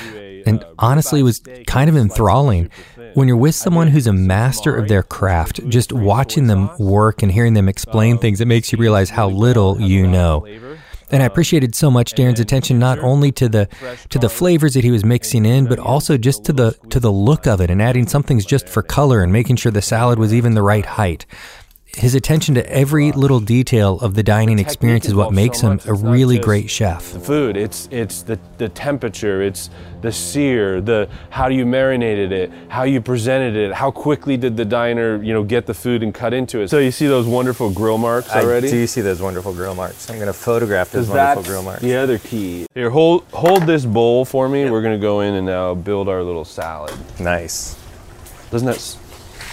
and 0.47 0.65
honestly, 0.79 1.21
it 1.21 1.25
was 1.25 1.41
kind 1.67 1.89
of 1.91 1.97
enthralling. 1.97 2.71
When 3.15 3.29
you're 3.29 3.37
with 3.37 3.55
someone 3.55 3.89
who's 3.89 4.07
a 4.07 4.13
master 4.13 4.77
of 4.77 4.89
their 4.89 5.03
craft, 5.03 5.69
just 5.69 5.93
watching 5.93 6.47
them 6.47 6.71
work 6.79 7.23
and 7.23 7.31
hearing 7.31 7.55
them 7.55 7.69
explain 7.69 8.19
things, 8.19 8.41
it 8.41 8.47
makes 8.47 8.73
you 8.73 8.79
realize 8.79 9.11
how 9.11 9.29
little 9.29 9.81
you 9.81 10.07
know. 10.07 10.47
And 11.13 11.23
I 11.23 11.27
appreciated 11.27 11.75
so 11.75 11.91
much 11.91 12.15
Darin's 12.15 12.41
attention 12.41 12.79
not 12.79 12.99
only 13.01 13.33
to 13.33 13.49
the 13.49 13.69
to 14.11 14.19
the 14.19 14.29
flavors 14.29 14.75
that 14.75 14.85
he 14.85 14.91
was 14.91 15.05
mixing 15.05 15.45
in, 15.45 15.67
but 15.67 15.79
also 15.79 16.17
just 16.17 16.45
to 16.45 16.53
the 16.53 16.73
to 16.91 17.01
the 17.01 17.11
look 17.11 17.47
of 17.47 17.61
it 17.61 17.71
and 17.71 17.83
adding 17.83 18.07
some 18.07 18.23
things 18.23 18.45
just 18.45 18.69
for 18.69 18.83
color 18.83 19.23
and 19.23 19.33
making 19.33 19.57
sure 19.57 19.73
the 19.73 19.83
salad 19.83 20.19
was 20.19 20.33
even 20.33 20.55
the 20.55 20.63
right 20.63 20.87
height. 20.87 21.27
His 21.97 22.15
attention 22.15 22.55
to 22.55 22.73
every 22.73 23.11
little 23.13 23.41
detail 23.41 23.99
of 24.01 24.15
the 24.15 24.23
dining 24.23 24.59
experience 24.61 25.07
is 25.07 25.15
what 25.15 25.33
makes 25.33 25.61
him 25.61 25.81
a 25.87 25.93
really 25.93 26.39
great 26.39 26.71
chef. 26.71 27.13
the 27.13 27.19
food. 27.21 27.57
It's 27.57 27.89
it's 27.91 28.23
the 28.23 28.39
the 28.59 28.69
temperature. 28.69 29.43
It's 29.43 29.71
the 30.01 30.13
sear. 30.13 30.81
The 30.81 31.09
how 31.31 31.49
you 31.49 31.67
marinated 31.67 32.31
it. 32.33 32.53
How 32.69 32.85
you 32.85 33.01
presented 33.01 33.57
it. 33.57 33.73
How 33.75 33.91
quickly 33.91 34.37
did 34.37 34.57
the 34.57 34.65
diner 34.65 35.21
you 35.23 35.33
know 35.35 35.43
get 35.43 35.67
the 35.67 35.75
food 35.75 36.03
and 36.05 36.15
cut 36.15 36.33
into 36.33 36.61
it. 36.61 36.71
So 36.71 36.79
you 36.79 36.93
see 36.93 37.09
those 37.09 37.27
wonderful 37.27 37.71
grill 37.71 37.99
marks 37.99 38.31
already. 38.31 38.69
I 38.69 38.71
do 38.71 38.87
see 38.87 39.01
those 39.01 39.21
wonderful 39.21 39.53
grill 39.53 39.75
marks. 39.75 40.09
I'm 40.09 40.17
going 40.17 40.29
to 40.29 40.33
photograph 40.33 40.93
those 40.93 41.09
wonderful 41.09 41.43
that's 41.43 41.49
grill 41.49 41.63
marks. 41.65 41.83
the 41.83 41.97
other 41.97 42.19
key. 42.19 42.67
Here, 42.73 42.91
hold 42.91 43.25
hold 43.33 43.65
this 43.65 43.85
bowl 43.85 44.25
for 44.25 44.49
me. 44.49 44.71
We're 44.71 44.83
gonna 44.83 44.97
go 44.97 45.21
in 45.21 45.35
and 45.35 45.45
now 45.47 45.75
build 45.75 46.09
our 46.09 46.23
little 46.23 46.45
salad. 46.45 46.95
Nice, 47.19 47.77
Doesn't 48.53 48.67
that 48.67 48.77
s- 48.77 48.97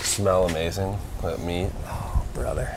smell 0.03 0.45
amazing? 0.47 0.97
That 1.23 1.39
meat. 1.41 1.69
Brother. 2.37 2.69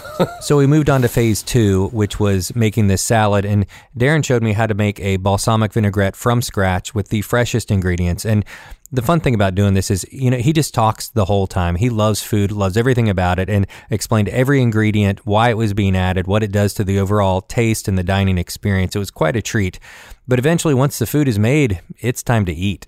so 0.40 0.56
we 0.56 0.66
moved 0.66 0.90
on 0.90 1.02
to 1.02 1.08
phase 1.08 1.42
two, 1.42 1.88
which 1.88 2.18
was 2.18 2.54
making 2.56 2.88
this 2.88 3.02
salad. 3.02 3.44
And 3.44 3.66
Darin 3.96 4.22
showed 4.22 4.42
me 4.42 4.54
how 4.54 4.66
to 4.66 4.74
make 4.74 4.98
a 5.00 5.16
balsamic 5.18 5.72
vinaigrette 5.72 6.16
from 6.16 6.42
scratch 6.42 6.94
with 6.94 7.08
the 7.08 7.22
freshest 7.22 7.70
ingredients. 7.70 8.24
And 8.24 8.44
the 8.90 9.02
fun 9.02 9.20
thing 9.20 9.34
about 9.34 9.54
doing 9.54 9.74
this 9.74 9.90
is, 9.90 10.04
you 10.10 10.30
know, 10.30 10.38
he 10.38 10.52
just 10.52 10.74
talks 10.74 11.08
the 11.08 11.26
whole 11.26 11.46
time. 11.46 11.76
He 11.76 11.90
loves 11.90 12.22
food, 12.22 12.50
loves 12.50 12.76
everything 12.76 13.08
about 13.08 13.38
it, 13.38 13.48
and 13.48 13.66
explained 13.88 14.28
every 14.28 14.60
ingredient, 14.60 15.24
why 15.24 15.50
it 15.50 15.56
was 15.56 15.74
being 15.74 15.96
added, 15.96 16.26
what 16.26 16.42
it 16.42 16.52
does 16.52 16.74
to 16.74 16.84
the 16.84 16.98
overall 16.98 17.40
taste 17.40 17.88
and 17.88 17.96
the 17.96 18.02
dining 18.02 18.36
experience. 18.36 18.96
It 18.96 18.98
was 18.98 19.10
quite 19.10 19.36
a 19.36 19.42
treat. 19.42 19.78
But 20.26 20.38
eventually, 20.38 20.74
once 20.74 20.98
the 20.98 21.06
food 21.06 21.28
is 21.28 21.38
made, 21.38 21.80
it's 22.00 22.22
time 22.22 22.44
to 22.46 22.52
eat. 22.52 22.86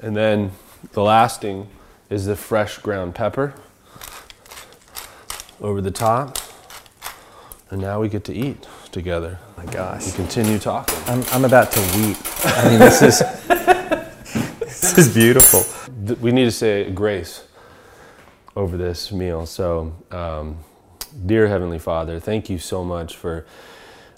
And 0.00 0.16
then 0.16 0.52
the 0.92 1.02
last 1.02 1.40
thing 1.40 1.68
is 2.10 2.26
the 2.26 2.36
fresh 2.36 2.78
ground 2.78 3.14
pepper 3.14 3.54
over 5.64 5.80
the 5.80 5.90
top. 5.90 6.38
And 7.70 7.80
now 7.80 7.98
we 8.00 8.08
get 8.10 8.22
to 8.24 8.34
eat 8.34 8.68
together. 8.92 9.38
my 9.56 9.64
gosh. 9.64 10.06
We 10.06 10.12
continue 10.12 10.58
talking. 10.58 10.96
I'm, 11.06 11.24
I'm 11.32 11.44
about 11.46 11.72
to 11.72 11.80
weep. 11.96 12.18
I 12.44 12.68
mean, 12.68 12.78
this 12.78 13.00
is 13.00 13.18
this 14.60 14.98
is 14.98 15.12
beautiful. 15.12 15.64
We 16.20 16.32
need 16.32 16.44
to 16.44 16.52
say 16.52 16.90
grace 16.90 17.48
over 18.54 18.76
this 18.76 19.10
meal. 19.10 19.46
So, 19.46 19.96
um, 20.10 20.58
dear 21.24 21.48
Heavenly 21.48 21.78
Father, 21.78 22.20
thank 22.20 22.50
you 22.50 22.58
so 22.58 22.84
much 22.84 23.16
for 23.16 23.46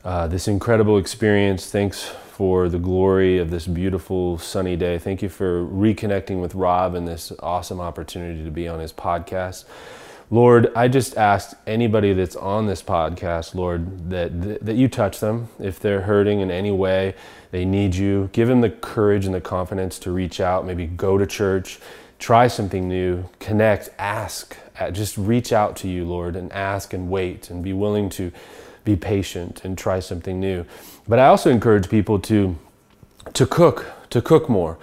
uh, 0.04 0.26
this 0.26 0.48
incredible 0.48 0.98
experience. 0.98 1.70
Thanks 1.70 2.04
for 2.32 2.68
the 2.68 2.78
glory 2.78 3.38
of 3.38 3.50
this 3.50 3.68
beautiful 3.68 4.36
sunny 4.36 4.76
day. 4.76 4.98
Thank 4.98 5.22
you 5.22 5.28
for 5.28 5.64
reconnecting 5.64 6.40
with 6.40 6.56
Rob 6.56 6.94
and 6.96 7.06
this 7.06 7.32
awesome 7.38 7.80
opportunity 7.80 8.44
to 8.44 8.50
be 8.50 8.66
on 8.66 8.80
his 8.80 8.92
podcast. 8.92 9.64
Lord, 10.30 10.72
I 10.74 10.88
just 10.88 11.16
ask 11.16 11.56
anybody 11.68 12.12
that's 12.12 12.34
on 12.34 12.66
this 12.66 12.82
podcast, 12.82 13.54
Lord, 13.54 14.10
that 14.10 14.64
that 14.64 14.74
you 14.74 14.88
touch 14.88 15.20
them 15.20 15.48
if 15.60 15.78
they're 15.78 16.00
hurting 16.00 16.40
in 16.40 16.50
any 16.50 16.72
way, 16.72 17.14
they 17.52 17.64
need 17.64 17.94
you. 17.94 18.28
Give 18.32 18.48
them 18.48 18.60
the 18.60 18.70
courage 18.70 19.24
and 19.24 19.34
the 19.34 19.40
confidence 19.40 20.00
to 20.00 20.10
reach 20.10 20.40
out, 20.40 20.66
maybe 20.66 20.86
go 20.86 21.16
to 21.16 21.26
church, 21.26 21.78
try 22.18 22.48
something 22.48 22.88
new, 22.88 23.28
connect, 23.38 23.90
ask, 23.98 24.56
uh, 24.80 24.90
just 24.90 25.16
reach 25.16 25.52
out 25.52 25.76
to 25.76 25.88
you, 25.88 26.04
Lord, 26.04 26.34
and 26.34 26.52
ask 26.52 26.92
and 26.92 27.08
wait 27.08 27.48
and 27.48 27.62
be 27.62 27.72
willing 27.72 28.08
to 28.10 28.32
be 28.84 28.96
patient 28.96 29.64
and 29.64 29.78
try 29.78 30.00
something 30.00 30.40
new. 30.40 30.64
But 31.06 31.20
I 31.20 31.28
also 31.28 31.50
encourage 31.50 31.88
people 31.88 32.18
to 32.20 32.56
to 33.34 33.46
cook, 33.46 33.92
to 34.10 34.20
cook 34.20 34.48
more, 34.48 34.76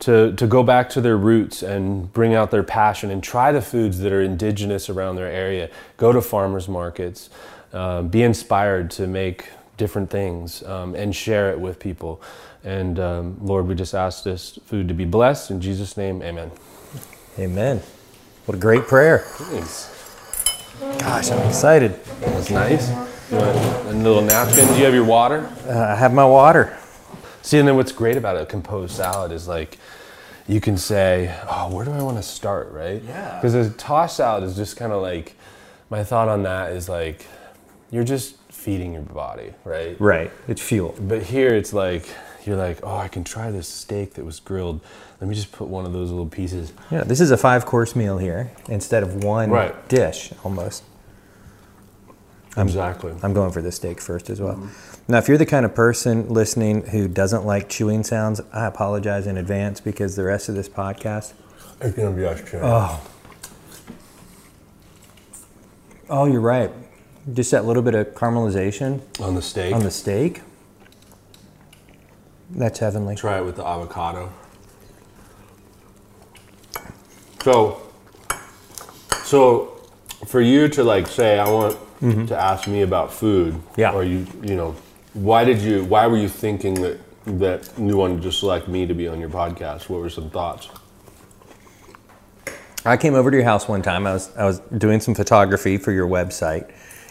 to, 0.00 0.32
to 0.32 0.46
go 0.46 0.62
back 0.62 0.88
to 0.90 1.00
their 1.00 1.16
roots 1.16 1.62
and 1.62 2.12
bring 2.12 2.34
out 2.34 2.50
their 2.50 2.62
passion 2.62 3.10
and 3.10 3.22
try 3.22 3.52
the 3.52 3.62
foods 3.62 3.98
that 3.98 4.12
are 4.12 4.22
indigenous 4.22 4.88
around 4.88 5.16
their 5.16 5.26
area. 5.26 5.70
Go 5.96 6.12
to 6.12 6.20
farmers 6.20 6.68
markets, 6.68 7.30
um, 7.72 8.08
be 8.08 8.22
inspired 8.22 8.90
to 8.92 9.06
make 9.06 9.50
different 9.76 10.10
things 10.10 10.62
um, 10.64 10.94
and 10.94 11.14
share 11.14 11.50
it 11.50 11.58
with 11.58 11.78
people. 11.78 12.22
And 12.64 12.98
um, 12.98 13.36
Lord, 13.40 13.66
we 13.66 13.74
just 13.74 13.94
ask 13.94 14.24
this 14.24 14.58
food 14.66 14.88
to 14.88 14.94
be 14.94 15.04
blessed. 15.04 15.50
In 15.50 15.60
Jesus' 15.60 15.96
name, 15.96 16.22
amen. 16.22 16.50
Amen. 17.38 17.80
What 18.46 18.56
a 18.56 18.60
great 18.60 18.86
prayer. 18.86 19.18
Thanks. 19.18 19.94
Gosh, 21.00 21.30
I'm 21.30 21.46
excited. 21.46 22.02
That's 22.20 22.50
nice. 22.50 22.88
You 23.30 23.36
want 23.36 23.56
a 23.56 23.92
little 23.92 24.22
napkin? 24.22 24.66
Do 24.68 24.78
you 24.78 24.84
have 24.84 24.94
your 24.94 25.04
water? 25.04 25.46
Uh, 25.66 25.92
I 25.92 25.94
have 25.96 26.14
my 26.14 26.24
water. 26.24 26.76
See, 27.48 27.56
and 27.58 27.66
then 27.66 27.76
what's 27.76 27.92
great 27.92 28.18
about 28.18 28.36
a 28.36 28.44
composed 28.44 28.94
salad 28.94 29.32
is 29.32 29.48
like 29.48 29.78
you 30.46 30.60
can 30.60 30.76
say, 30.76 31.34
"Oh, 31.48 31.74
where 31.74 31.82
do 31.86 31.92
I 31.92 32.02
want 32.02 32.18
to 32.18 32.22
start?" 32.22 32.70
Right? 32.72 33.02
Yeah. 33.02 33.36
Because 33.40 33.54
a 33.54 33.70
tossed 33.70 34.18
salad 34.18 34.44
is 34.44 34.54
just 34.54 34.76
kind 34.76 34.92
of 34.92 35.00
like 35.00 35.34
my 35.88 36.04
thought 36.04 36.28
on 36.28 36.42
that 36.42 36.72
is 36.72 36.90
like 36.90 37.24
you're 37.90 38.04
just 38.04 38.36
feeding 38.52 38.92
your 38.92 39.00
body, 39.00 39.54
right? 39.64 39.98
Right. 39.98 40.30
It's 40.46 40.60
fuel. 40.60 40.94
But 41.00 41.22
here 41.22 41.54
it's 41.54 41.72
like 41.72 42.04
you're 42.44 42.58
like, 42.58 42.80
"Oh, 42.82 42.98
I 42.98 43.08
can 43.08 43.24
try 43.24 43.50
this 43.50 43.66
steak 43.66 44.12
that 44.14 44.26
was 44.26 44.40
grilled. 44.40 44.82
Let 45.18 45.28
me 45.30 45.34
just 45.34 45.50
put 45.50 45.68
one 45.68 45.86
of 45.86 45.94
those 45.94 46.10
little 46.10 46.26
pieces." 46.28 46.74
Yeah, 46.90 47.02
this 47.04 47.18
is 47.18 47.30
a 47.30 47.38
five 47.38 47.64
course 47.64 47.96
meal 47.96 48.18
here 48.18 48.50
instead 48.68 49.02
of 49.02 49.24
one 49.24 49.48
Right. 49.48 49.88
dish 49.88 50.34
almost. 50.44 50.82
exactly. 52.58 53.14
I'm 53.22 53.32
going 53.32 53.52
for 53.52 53.62
the 53.62 53.72
steak 53.72 54.02
first 54.02 54.28
as 54.28 54.38
well. 54.38 54.56
Mm-hmm. 54.56 54.97
Now, 55.10 55.16
if 55.16 55.26
you're 55.26 55.38
the 55.38 55.46
kind 55.46 55.64
of 55.64 55.74
person 55.74 56.28
listening 56.28 56.86
who 56.88 57.08
doesn't 57.08 57.46
like 57.46 57.70
chewing 57.70 58.04
sounds, 58.04 58.42
I 58.52 58.66
apologize 58.66 59.26
in 59.26 59.38
advance 59.38 59.80
because 59.80 60.16
the 60.16 60.24
rest 60.24 60.50
of 60.50 60.54
this 60.54 60.68
podcast. 60.68 61.32
It's 61.80 61.96
gonna 61.96 62.14
be 62.14 62.26
us 62.26 62.42
too. 62.42 62.60
Oh. 62.62 63.00
Oh, 66.10 66.26
you're 66.26 66.42
right. 66.42 66.70
Just 67.32 67.50
that 67.52 67.64
little 67.64 67.82
bit 67.82 67.94
of 67.94 68.08
caramelization 68.08 69.00
on 69.18 69.34
the 69.34 69.40
steak. 69.40 69.74
on 69.74 69.82
the 69.82 69.90
steak. 69.90 70.42
That's 72.50 72.78
heavenly. 72.78 73.16
Try 73.16 73.38
it 73.38 73.44
with 73.46 73.56
the 73.56 73.66
avocado. 73.66 74.30
So, 77.42 77.80
so 79.24 79.80
for 80.26 80.42
you 80.42 80.68
to 80.68 80.84
like 80.84 81.06
say, 81.06 81.38
I 81.38 81.48
want 81.48 81.78
to 82.28 82.36
ask 82.38 82.68
me 82.68 82.82
about 82.82 83.10
food. 83.10 83.54
Mm-hmm. 83.54 83.80
Yeah. 83.80 83.92
Or 83.92 84.04
you, 84.04 84.26
you 84.42 84.54
know, 84.54 84.76
why 85.18 85.44
did 85.44 85.60
you? 85.60 85.84
Why 85.84 86.06
were 86.06 86.16
you 86.16 86.28
thinking 86.28 86.74
that 86.74 86.98
that 87.26 87.70
you 87.78 87.96
wanted 87.96 88.22
to 88.22 88.32
select 88.32 88.68
me 88.68 88.86
to 88.86 88.94
be 88.94 89.08
on 89.08 89.20
your 89.20 89.28
podcast? 89.28 89.88
What 89.88 90.00
were 90.00 90.08
some 90.08 90.30
thoughts? 90.30 90.68
I 92.84 92.96
came 92.96 93.14
over 93.14 93.30
to 93.30 93.36
your 93.36 93.44
house 93.44 93.68
one 93.68 93.82
time. 93.82 94.06
I 94.06 94.14
was 94.14 94.36
I 94.36 94.44
was 94.44 94.60
doing 94.60 95.00
some 95.00 95.14
photography 95.14 95.76
for 95.76 95.92
your 95.92 96.06
website, 96.06 96.70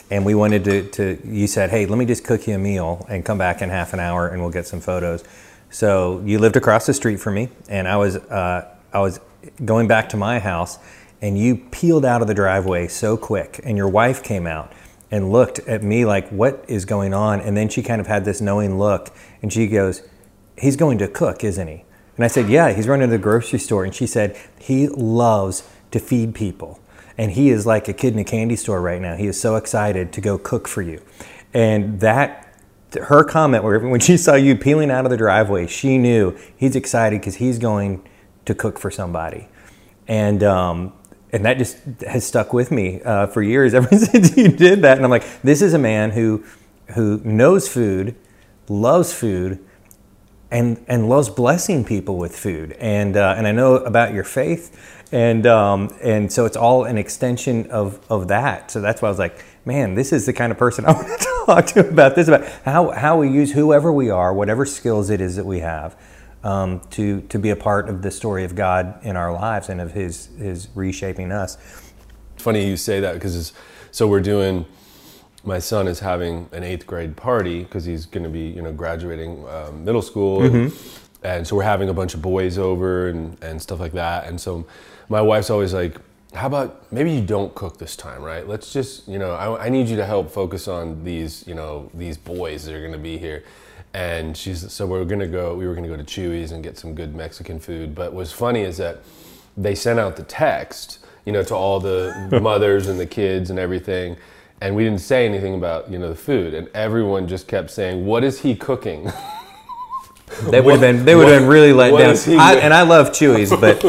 and 0.09 0.25
we 0.25 0.35
wanted 0.35 0.63
to, 0.65 0.89
to. 0.89 1.21
You 1.25 1.47
said, 1.47 1.69
"Hey, 1.69 1.85
let 1.85 1.97
me 1.97 2.05
just 2.05 2.23
cook 2.23 2.47
you 2.47 2.55
a 2.55 2.57
meal 2.57 3.05
and 3.09 3.25
come 3.25 3.37
back 3.37 3.61
in 3.61 3.69
half 3.69 3.93
an 3.93 3.99
hour, 3.99 4.27
and 4.27 4.41
we'll 4.41 4.51
get 4.51 4.65
some 4.65 4.79
photos." 4.79 5.23
So 5.69 6.21
you 6.25 6.39
lived 6.39 6.55
across 6.55 6.85
the 6.85 6.93
street 6.93 7.19
from 7.19 7.35
me, 7.35 7.49
and 7.67 7.87
I 7.87 7.97
was 7.97 8.15
uh, 8.15 8.73
I 8.93 8.99
was 8.99 9.19
going 9.63 9.87
back 9.87 10.09
to 10.09 10.17
my 10.17 10.39
house, 10.39 10.79
and 11.21 11.37
you 11.37 11.57
peeled 11.57 12.05
out 12.05 12.21
of 12.21 12.27
the 12.27 12.33
driveway 12.33 12.87
so 12.87 13.17
quick, 13.17 13.59
and 13.65 13.77
your 13.77 13.89
wife 13.89 14.23
came 14.23 14.47
out 14.47 14.71
and 15.09 15.31
looked 15.31 15.59
at 15.59 15.83
me 15.83 16.05
like, 16.05 16.29
"What 16.29 16.65
is 16.67 16.85
going 16.85 17.13
on?" 17.13 17.39
And 17.41 17.55
then 17.55 17.69
she 17.69 17.81
kind 17.83 18.01
of 18.01 18.07
had 18.07 18.25
this 18.25 18.41
knowing 18.41 18.77
look, 18.77 19.09
and 19.41 19.51
she 19.51 19.67
goes, 19.67 20.01
"He's 20.57 20.75
going 20.75 20.97
to 20.99 21.07
cook, 21.07 21.43
isn't 21.43 21.67
he?" 21.67 21.83
And 22.17 22.25
I 22.25 22.27
said, 22.27 22.49
Yeah, 22.49 22.73
he's 22.73 22.87
running 22.87 23.07
to 23.07 23.11
the 23.11 23.21
grocery 23.21 23.59
store. 23.59 23.85
And 23.85 23.93
she 23.93 24.07
said, 24.07 24.35
He 24.59 24.87
loves 24.87 25.67
to 25.91 25.99
feed 25.99 26.35
people. 26.35 26.79
And 27.17 27.31
he 27.31 27.49
is 27.49 27.65
like 27.65 27.87
a 27.87 27.93
kid 27.93 28.13
in 28.13 28.19
a 28.19 28.23
candy 28.23 28.55
store 28.55 28.81
right 28.81 29.01
now. 29.01 29.15
He 29.15 29.27
is 29.27 29.39
so 29.39 29.55
excited 29.55 30.11
to 30.13 30.21
go 30.21 30.37
cook 30.37 30.67
for 30.67 30.81
you. 30.81 31.01
And 31.53 31.99
that, 32.01 32.43
her 33.03 33.23
comment, 33.23 33.63
where 33.63 33.79
when 33.79 33.99
she 33.99 34.17
saw 34.17 34.35
you 34.35 34.55
peeling 34.55 34.91
out 34.91 35.05
of 35.05 35.11
the 35.11 35.17
driveway, 35.17 35.67
she 35.67 35.97
knew 35.97 36.37
he's 36.55 36.75
excited 36.75 37.21
because 37.21 37.35
he's 37.35 37.57
going 37.59 38.07
to 38.45 38.53
cook 38.53 38.77
for 38.79 38.91
somebody. 38.91 39.47
And, 40.07 40.43
um, 40.43 40.93
and 41.31 41.45
that 41.45 41.57
just 41.57 41.77
has 42.07 42.25
stuck 42.25 42.53
with 42.53 42.71
me 42.71 43.01
uh, 43.01 43.27
for 43.27 43.41
years 43.41 43.73
ever 43.75 43.89
since 43.95 44.35
you 44.37 44.49
did 44.49 44.81
that. 44.83 44.97
And 44.97 45.05
I'm 45.05 45.11
like, 45.11 45.25
this 45.41 45.61
is 45.61 45.73
a 45.73 45.79
man 45.79 46.11
who, 46.11 46.43
who 46.95 47.19
knows 47.23 47.67
food, 47.67 48.15
loves 48.69 49.13
food, 49.13 49.59
and 50.49 50.83
and 50.87 51.09
loves 51.09 51.29
blessing 51.29 51.83
people 51.83 52.17
with 52.17 52.37
food. 52.37 52.71
And 52.79 53.17
uh, 53.17 53.35
and 53.37 53.47
I 53.47 53.51
know 53.51 53.75
about 53.75 54.13
your 54.13 54.23
faith, 54.23 55.03
and 55.11 55.45
um, 55.45 55.93
and 56.01 56.31
so 56.31 56.45
it's 56.45 56.57
all 56.57 56.85
an 56.85 56.97
extension 56.97 57.69
of 57.69 57.99
of 58.09 58.29
that. 58.29 58.71
So 58.71 58.81
that's 58.81 59.01
why 59.01 59.09
I 59.09 59.11
was 59.11 59.19
like, 59.19 59.43
man, 59.65 59.95
this 59.95 60.13
is 60.13 60.25
the 60.25 60.33
kind 60.33 60.51
of 60.51 60.57
person 60.57 60.85
I 60.87 60.93
want 60.93 61.07
to 61.07 61.27
talk 61.45 61.65
to 61.67 61.89
about 61.89 62.15
this 62.15 62.27
about 62.27 62.47
how 62.63 62.91
how 62.91 63.17
we 63.17 63.29
use 63.29 63.51
whoever 63.51 63.91
we 63.91 64.09
are, 64.09 64.33
whatever 64.33 64.65
skills 64.65 65.09
it 65.09 65.21
is 65.21 65.35
that 65.35 65.45
we 65.45 65.59
have. 65.59 65.95
Um, 66.47 66.79
to 66.91 67.21
to 67.33 67.39
be 67.39 67.49
a 67.49 67.57
part 67.57 67.89
of 67.89 68.01
the 68.01 68.11
story 68.11 68.45
of 68.45 68.55
God 68.55 69.03
in 69.03 69.17
our 69.17 69.33
lives 69.33 69.67
and 69.67 69.81
of 69.81 69.91
His 69.91 70.27
His 70.37 70.69
reshaping 70.75 71.31
us. 71.31 71.57
It's 72.35 72.43
funny 72.43 72.65
you 72.65 72.77
say 72.77 73.01
that 73.01 73.15
because 73.15 73.53
so 73.91 74.07
we're 74.07 74.21
doing. 74.21 74.65
My 75.43 75.59
son 75.59 75.87
is 75.87 75.99
having 75.99 76.47
an 76.53 76.63
eighth 76.63 76.85
grade 76.87 77.15
party 77.17 77.63
because 77.63 77.85
he's 77.85 78.05
going 78.05 78.23
to 78.23 78.29
be, 78.29 78.47
you 78.47 78.61
know, 78.61 78.73
graduating 78.73 79.47
um, 79.47 79.85
middle 79.85 80.01
school, 80.01 80.43
and, 80.43 80.73
and 81.23 81.47
so 81.47 81.55
we're 81.55 81.63
having 81.63 81.89
a 81.89 81.93
bunch 81.93 82.13
of 82.13 82.21
boys 82.21 82.57
over 82.57 83.09
and 83.09 83.37
and 83.43 83.61
stuff 83.61 83.79
like 83.79 83.93
that. 83.93 84.27
And 84.27 84.39
so 84.39 84.65
my 85.09 85.21
wife's 85.21 85.49
always 85.49 85.73
like, 85.73 85.97
"How 86.33 86.47
about 86.47 86.91
maybe 86.91 87.11
you 87.11 87.21
don't 87.21 87.53
cook 87.55 87.77
this 87.77 87.95
time, 87.95 88.21
right? 88.21 88.47
Let's 88.47 88.71
just, 88.71 89.07
you 89.07 89.19
know, 89.19 89.31
I, 89.31 89.65
I 89.65 89.69
need 89.69 89.87
you 89.89 89.97
to 89.97 90.05
help 90.05 90.31
focus 90.31 90.67
on 90.67 91.03
these, 91.03 91.45
you 91.47 91.55
know, 91.55 91.89
these 91.93 92.17
boys 92.17 92.65
that 92.65 92.73
are 92.73 92.81
going 92.81 92.93
to 92.93 93.05
be 93.11 93.17
here." 93.17 93.43
And 93.97 94.37
she's 94.37 94.71
so 94.71 94.85
we're 94.85 95.03
gonna 95.05 95.25
go. 95.25 95.55
We 95.55 95.65
were 95.65 95.73
gonna 95.73 95.87
go 95.87 95.97
to 95.97 96.03
Chuy's 96.03 96.51
and 96.51 96.63
get 96.63 96.77
some 96.77 96.93
good 96.93 97.15
Mexican 97.15 97.59
food. 97.59 97.95
But 97.95 98.13
what's 98.13 98.31
funny 98.31 98.61
is 98.61 98.77
that 98.77 98.99
they 99.57 99.73
sent 99.73 99.99
out 99.99 100.17
the 100.17 100.23
text, 100.23 100.99
you 101.25 101.33
know, 101.33 101.41
to 101.41 101.55
all 101.55 101.79
the 101.79 102.39
mothers 102.43 102.89
and 102.89 102.99
the 102.99 103.07
kids 103.07 103.49
and 103.49 103.57
everything, 103.57 104.15
and 104.61 104.75
we 104.75 104.83
didn't 104.83 105.01
say 105.01 105.25
anything 105.25 105.55
about 105.55 105.89
you 105.89 105.97
know 105.97 106.09
the 106.09 106.15
food, 106.15 106.53
and 106.53 106.67
everyone 106.75 107.27
just 107.27 107.47
kept 107.47 107.71
saying, 107.71 108.05
"What 108.05 108.23
is 108.23 108.39
he 108.41 108.55
cooking?" 108.55 109.11
They 110.49 110.59
would 110.59 110.73
have 110.73 110.81
been 110.81 111.05
they 111.05 111.15
would 111.15 111.29
have 111.29 111.41
been 111.41 111.49
really 111.49 111.71
let 111.71 111.91
down. 111.91 112.39
I, 112.39 112.55
and 112.57 112.73
I 112.73 112.81
love 112.81 113.11
Chuy's, 113.11 113.49
but 113.49 113.81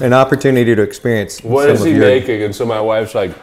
an 0.00 0.12
opportunity 0.12 0.72
to 0.74 0.82
experience. 0.82 1.42
what 1.42 1.68
is 1.68 1.82
he 1.82 1.90
your- 1.90 2.00
making? 2.00 2.44
And 2.44 2.54
so 2.54 2.64
my 2.64 2.80
wife's 2.80 3.14
like, 3.14 3.34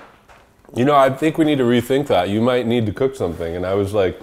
you 0.74 0.86
know, 0.86 0.96
I 0.96 1.10
think 1.10 1.38
we 1.38 1.44
need 1.44 1.58
to 1.58 1.66
rethink 1.66 2.08
that. 2.08 2.30
You 2.30 2.40
might 2.42 2.66
need 2.66 2.86
to 2.86 2.94
cook 2.94 3.16
something. 3.18 3.58
And 3.58 3.66
I 3.66 3.74
was 3.74 3.94
like, 3.94 4.20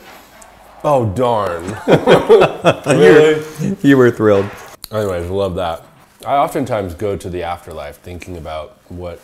oh, 0.84 1.06
darn. 1.14 1.76
really? 2.86 3.76
You 3.82 3.96
were 3.96 4.10
thrilled. 4.10 4.50
Anyways, 4.92 5.28
love 5.30 5.54
that. 5.56 5.84
I 6.26 6.36
oftentimes 6.36 6.94
go 6.94 7.16
to 7.16 7.28
the 7.28 7.42
afterlife 7.42 7.96
thinking 7.96 8.36
about 8.36 8.78
what, 8.88 9.20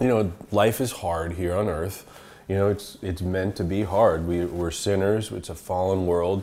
you 0.00 0.08
know, 0.08 0.32
life 0.50 0.80
is 0.80 0.92
hard 0.92 1.34
here 1.34 1.54
on 1.54 1.68
earth. 1.68 2.06
You 2.48 2.56
know, 2.56 2.68
it's, 2.68 2.98
it's 3.02 3.22
meant 3.22 3.56
to 3.56 3.64
be 3.64 3.82
hard. 3.82 4.26
We, 4.26 4.44
we're 4.44 4.70
sinners, 4.70 5.30
it's 5.30 5.48
a 5.48 5.54
fallen 5.54 6.06
world. 6.06 6.42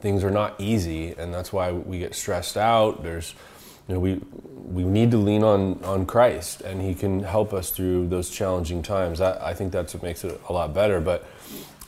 Things 0.00 0.24
are 0.24 0.30
not 0.30 0.54
easy, 0.60 1.12
and 1.12 1.32
that's 1.32 1.52
why 1.52 1.72
we 1.72 1.98
get 1.98 2.14
stressed 2.14 2.56
out. 2.56 3.02
There's, 3.02 3.34
you 3.88 3.94
know, 3.94 4.00
we, 4.00 4.20
we 4.52 4.84
need 4.84 5.10
to 5.12 5.16
lean 5.16 5.42
on, 5.42 5.82
on 5.84 6.06
Christ, 6.06 6.60
and 6.60 6.82
He 6.82 6.94
can 6.94 7.22
help 7.22 7.52
us 7.52 7.70
through 7.70 8.08
those 8.08 8.28
challenging 8.28 8.82
times. 8.82 9.20
I, 9.20 9.50
I 9.50 9.54
think 9.54 9.72
that's 9.72 9.94
what 9.94 10.02
makes 10.02 10.24
it 10.24 10.40
a 10.48 10.52
lot 10.52 10.74
better. 10.74 11.00
But 11.00 11.26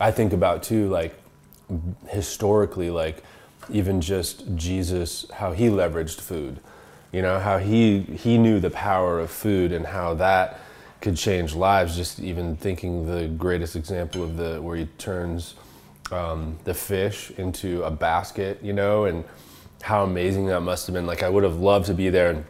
I 0.01 0.11
think 0.11 0.33
about, 0.33 0.63
too, 0.63 0.89
like, 0.89 1.15
historically, 2.09 2.91
like, 2.91 3.23
even 3.71 4.01
just 4.01 4.57
Jesus, 4.57 5.27
how 5.35 5.53
he 5.53 5.69
leveraged 5.69 6.21
food, 6.21 6.59
you 7.13 7.23
know, 7.23 7.39
how 7.39 7.59
he 7.59 8.01
he 8.01 8.39
knew 8.39 8.61
the 8.61 8.71
power 8.71 9.19
of 9.19 9.31
food 9.31 9.73
and 9.73 9.87
how 9.87 10.15
that 10.15 10.61
could 11.01 11.17
change 11.17 11.55
lives. 11.55 11.97
Just 11.97 12.21
even 12.21 12.57
thinking 12.57 13.07
the 13.07 13.29
greatest 13.29 13.77
example 13.77 14.23
of 14.23 14.37
the 14.37 14.61
where 14.61 14.77
he 14.77 14.87
turns 14.99 15.55
um, 16.13 16.59
the 16.65 16.75
fish 16.75 17.31
into 17.33 17.83
a 17.83 17.91
basket, 17.91 18.59
you 18.63 18.73
know, 18.73 19.05
and 19.05 19.25
how 19.83 20.05
amazing 20.05 20.47
that 20.47 20.61
must 20.61 20.87
have 20.87 20.95
been. 20.95 21.07
Like 21.07 21.23
I 21.23 21.29
would 21.29 21.45
have 21.45 21.59
loved 21.59 21.87
to 21.87 21.95
be 21.95 22.09
there 22.11 22.31
and 22.31 22.45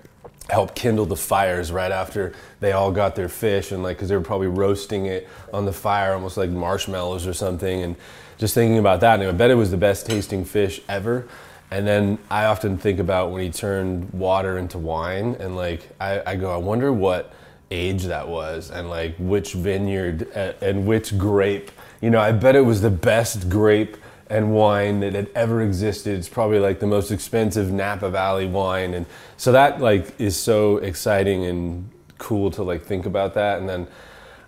help 0.49 0.75
kindle 0.75 1.05
the 1.05 1.17
fires 1.17 1.71
right 1.71 1.93
after 1.93 2.33
they 2.61 2.73
all 2.73 2.91
got 2.91 3.15
their 3.15 3.29
fish 3.29 3.71
and 3.71 3.83
like 3.83 3.99
because 3.99 4.09
they 4.09 4.17
were 4.17 4.23
probably 4.23 4.47
roasting 4.47 5.05
it 5.05 5.29
on 5.53 5.67
the 5.67 5.73
fire 5.73 6.15
almost 6.15 6.39
like 6.39 6.49
marshmallows 6.49 7.27
or 7.27 7.35
something 7.35 7.83
and 7.83 7.97
just 8.39 8.55
thinking 8.55 8.79
about 8.79 9.01
that, 9.01 9.21
and 9.21 9.29
I 9.29 9.33
bet 9.33 9.51
it 9.51 9.57
was 9.57 9.71
the 9.71 9.77
best 9.77 10.07
tasting 10.07 10.45
fish 10.45 10.81
ever. 10.89 11.27
And 11.71 11.87
then 11.87 12.19
I 12.31 12.47
often 12.47 12.79
think 12.79 12.99
about 12.99 13.31
when 13.31 13.43
he 13.43 13.51
turned 13.51 14.11
water 14.15 14.57
into 14.57 14.79
wine, 14.79 15.37
and 15.39 15.55
like 15.55 15.89
I, 16.01 16.23
I 16.25 16.37
go, 16.37 16.53
I 16.55 16.57
wonder 16.57 16.93
what 16.93 17.33
age 17.71 18.05
that 18.05 18.29
was, 18.29 18.71
and 18.71 18.89
like 18.89 19.17
which 19.19 19.53
vineyard 19.53 20.23
and 20.63 20.87
which 20.87 21.19
grape. 21.19 21.71
You 22.01 22.11
know, 22.11 22.21
I 22.21 22.33
bet 22.33 22.57
it 22.57 22.63
was 22.63 22.81
the 22.81 22.91
best 22.91 23.51
grape 23.51 23.97
and 24.31 24.55
wine 24.55 25.01
that 25.01 25.15
had 25.15 25.31
ever 25.35 25.61
existed. 25.61 26.17
It's 26.17 26.29
probably 26.29 26.59
like 26.59 26.81
the 26.81 26.87
most 26.87 27.11
expensive 27.11 27.71
Napa 27.71 28.09
Valley 28.09 28.47
wine, 28.47 28.95
and 28.95 29.05
so 29.37 29.53
that 29.53 29.81
like 29.81 30.19
is 30.19 30.37
so 30.37 30.79
exciting 30.79 31.45
and 31.45 31.91
cool 32.17 32.51
to 32.53 32.63
like 32.63 32.83
think 32.83 33.05
about 33.05 33.35
that. 33.35 33.59
And 33.59 33.69
then 33.69 33.89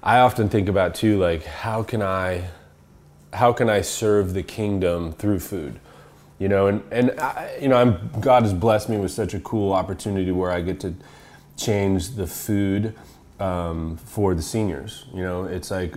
I 0.02 0.20
often 0.20 0.48
think 0.48 0.68
about 0.68 0.94
too, 0.94 1.18
like 1.18 1.44
how 1.44 1.82
can 1.82 2.02
I 2.02 2.48
how 3.32 3.52
can 3.52 3.70
I 3.70 3.80
serve 3.80 4.34
the 4.34 4.42
kingdom 4.42 5.12
through 5.12 5.40
food? 5.40 5.78
You 6.38 6.48
know, 6.48 6.66
and 6.66 6.82
and 6.90 7.20
I, 7.20 7.56
you 7.60 7.68
know, 7.68 7.76
I'm 7.76 8.10
God 8.20 8.42
has 8.42 8.54
blessed 8.54 8.88
me 8.88 8.96
with 8.96 9.10
such 9.10 9.34
a 9.34 9.40
cool 9.40 9.72
opportunity 9.72 10.30
where 10.32 10.50
I 10.50 10.60
get 10.62 10.80
to 10.80 10.94
change 11.56 12.16
the 12.16 12.26
food 12.26 12.94
um, 13.38 13.98
for 13.98 14.34
the 14.34 14.42
seniors. 14.42 15.04
You 15.14 15.22
know, 15.22 15.44
it's 15.44 15.70
like 15.70 15.96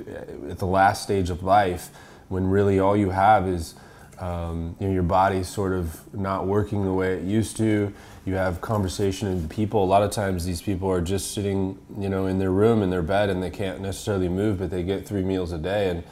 at 0.50 0.60
the 0.60 0.66
last 0.66 1.04
stage 1.04 1.30
of 1.30 1.44
life 1.44 1.90
when 2.30 2.50
really 2.50 2.80
all 2.80 2.98
you 2.98 3.12
have 3.12 3.48
is 3.48 3.76
um, 4.20 4.76
you 4.80 4.88
know 4.88 4.94
your 4.94 5.04
body's 5.04 5.48
sort 5.48 5.74
of 5.74 6.14
not 6.14 6.46
working 6.46 6.84
the 6.84 6.94
way 6.94 7.14
it 7.14 7.24
used 7.24 7.58
to. 7.58 7.94
You 8.26 8.36
have 8.36 8.62
conversation 8.62 9.30
with 9.30 9.50
people. 9.50 9.84
A 9.84 9.86
lot 9.86 10.02
of 10.02 10.12
times, 10.12 10.46
these 10.46 10.62
people 10.62 10.90
are 10.90 11.02
just 11.02 11.34
sitting, 11.34 11.78
you 11.98 12.10
know, 12.10 12.28
in 12.28 12.40
their 12.40 12.52
room 12.52 12.82
in 12.82 12.90
their 12.90 13.02
bed, 13.02 13.30
and 13.30 13.42
they 13.42 13.50
can't 13.50 13.82
necessarily 13.82 14.30
move, 14.30 14.60
but 14.60 14.70
they 14.70 14.84
get 14.84 15.06
three 15.06 15.24
meals 15.24 15.52
a 15.52 15.58
day 15.58 15.90
and 15.90 16.04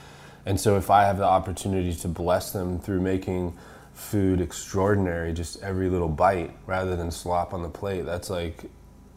and 0.46 0.60
so 0.60 0.78
if 0.78 0.90
I 0.90 1.04
have 1.04 1.18
the 1.18 1.26
opportunity 1.26 1.94
to 1.94 2.08
bless 2.08 2.52
them 2.52 2.80
through 2.80 3.02
making 3.02 3.58
food 3.94 4.42
extraordinary, 4.42 5.34
just 5.34 5.62
every 5.62 5.90
little 5.90 6.10
bite 6.10 6.52
rather 6.66 6.96
than 6.96 7.12
slop 7.12 7.54
on 7.54 7.62
the 7.62 7.70
plate, 7.70 8.06
that's 8.06 8.30
like 8.30 8.66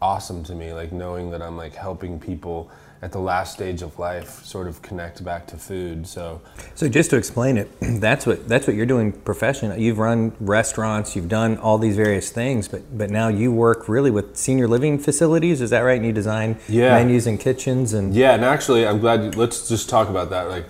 awesome 0.01 0.43
to 0.43 0.53
me. 0.53 0.73
Like 0.73 0.91
knowing 0.91 1.31
that 1.31 1.41
I'm 1.41 1.57
like 1.57 1.73
helping 1.75 2.19
people 2.19 2.69
at 3.01 3.11
the 3.11 3.19
last 3.19 3.53
stage 3.53 3.81
of 3.81 3.99
life 3.99 4.43
sort 4.45 4.67
of 4.67 4.81
connect 4.81 5.23
back 5.23 5.45
to 5.47 5.57
food. 5.57 6.07
So 6.07 6.41
So 6.75 6.87
just 6.87 7.09
to 7.11 7.17
explain 7.17 7.57
it, 7.57 7.69
that's 7.99 8.25
what 8.25 8.47
that's 8.47 8.67
what 8.67 8.75
you're 8.75 8.85
doing 8.85 9.11
professionally. 9.11 9.81
You've 9.83 9.97
run 9.99 10.33
restaurants, 10.39 11.15
you've 11.15 11.29
done 11.29 11.57
all 11.57 11.77
these 11.77 11.95
various 11.95 12.29
things, 12.29 12.67
but 12.67 12.81
but 12.97 13.09
now 13.09 13.27
you 13.27 13.51
work 13.51 13.89
really 13.89 14.11
with 14.11 14.37
senior 14.37 14.67
living 14.67 14.97
facilities, 14.99 15.61
is 15.61 15.69
that 15.71 15.79
right? 15.81 15.97
And 15.97 16.05
you 16.05 16.13
design 16.13 16.57
Yeah. 16.67 16.93
menus 16.95 17.27
and 17.27 17.39
kitchens 17.39 17.93
and 17.93 18.13
yeah, 18.13 18.33
and 18.35 18.45
actually 18.45 18.87
I'm 18.87 18.99
glad 18.99 19.23
you, 19.23 19.31
let's 19.31 19.67
just 19.67 19.89
talk 19.89 20.09
about 20.09 20.29
that. 20.29 20.49
Like 20.49 20.65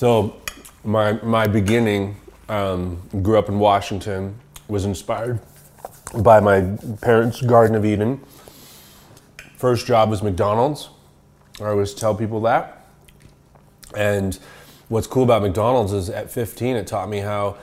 so 0.00 0.34
my 0.82 1.12
my 1.22 1.46
beginning 1.46 2.16
um, 2.48 3.02
grew 3.20 3.38
up 3.38 3.50
in 3.50 3.58
Washington, 3.58 4.34
was 4.66 4.86
inspired 4.86 5.40
by 6.20 6.40
my 6.40 6.62
parents' 7.02 7.42
Garden 7.42 7.76
of 7.76 7.84
Eden. 7.84 8.18
First 9.58 9.86
job 9.86 10.08
was 10.08 10.22
McDonald's. 10.22 10.88
I 11.60 11.66
always 11.66 11.92
tell 11.92 12.14
people 12.14 12.40
that. 12.40 12.86
And 13.94 14.38
what's 14.88 15.06
cool 15.06 15.24
about 15.24 15.42
McDonald's 15.42 15.92
is 15.92 16.08
at 16.08 16.30
15, 16.30 16.76
it 16.76 16.86
taught 16.86 17.10
me 17.10 17.18
how 17.18 17.58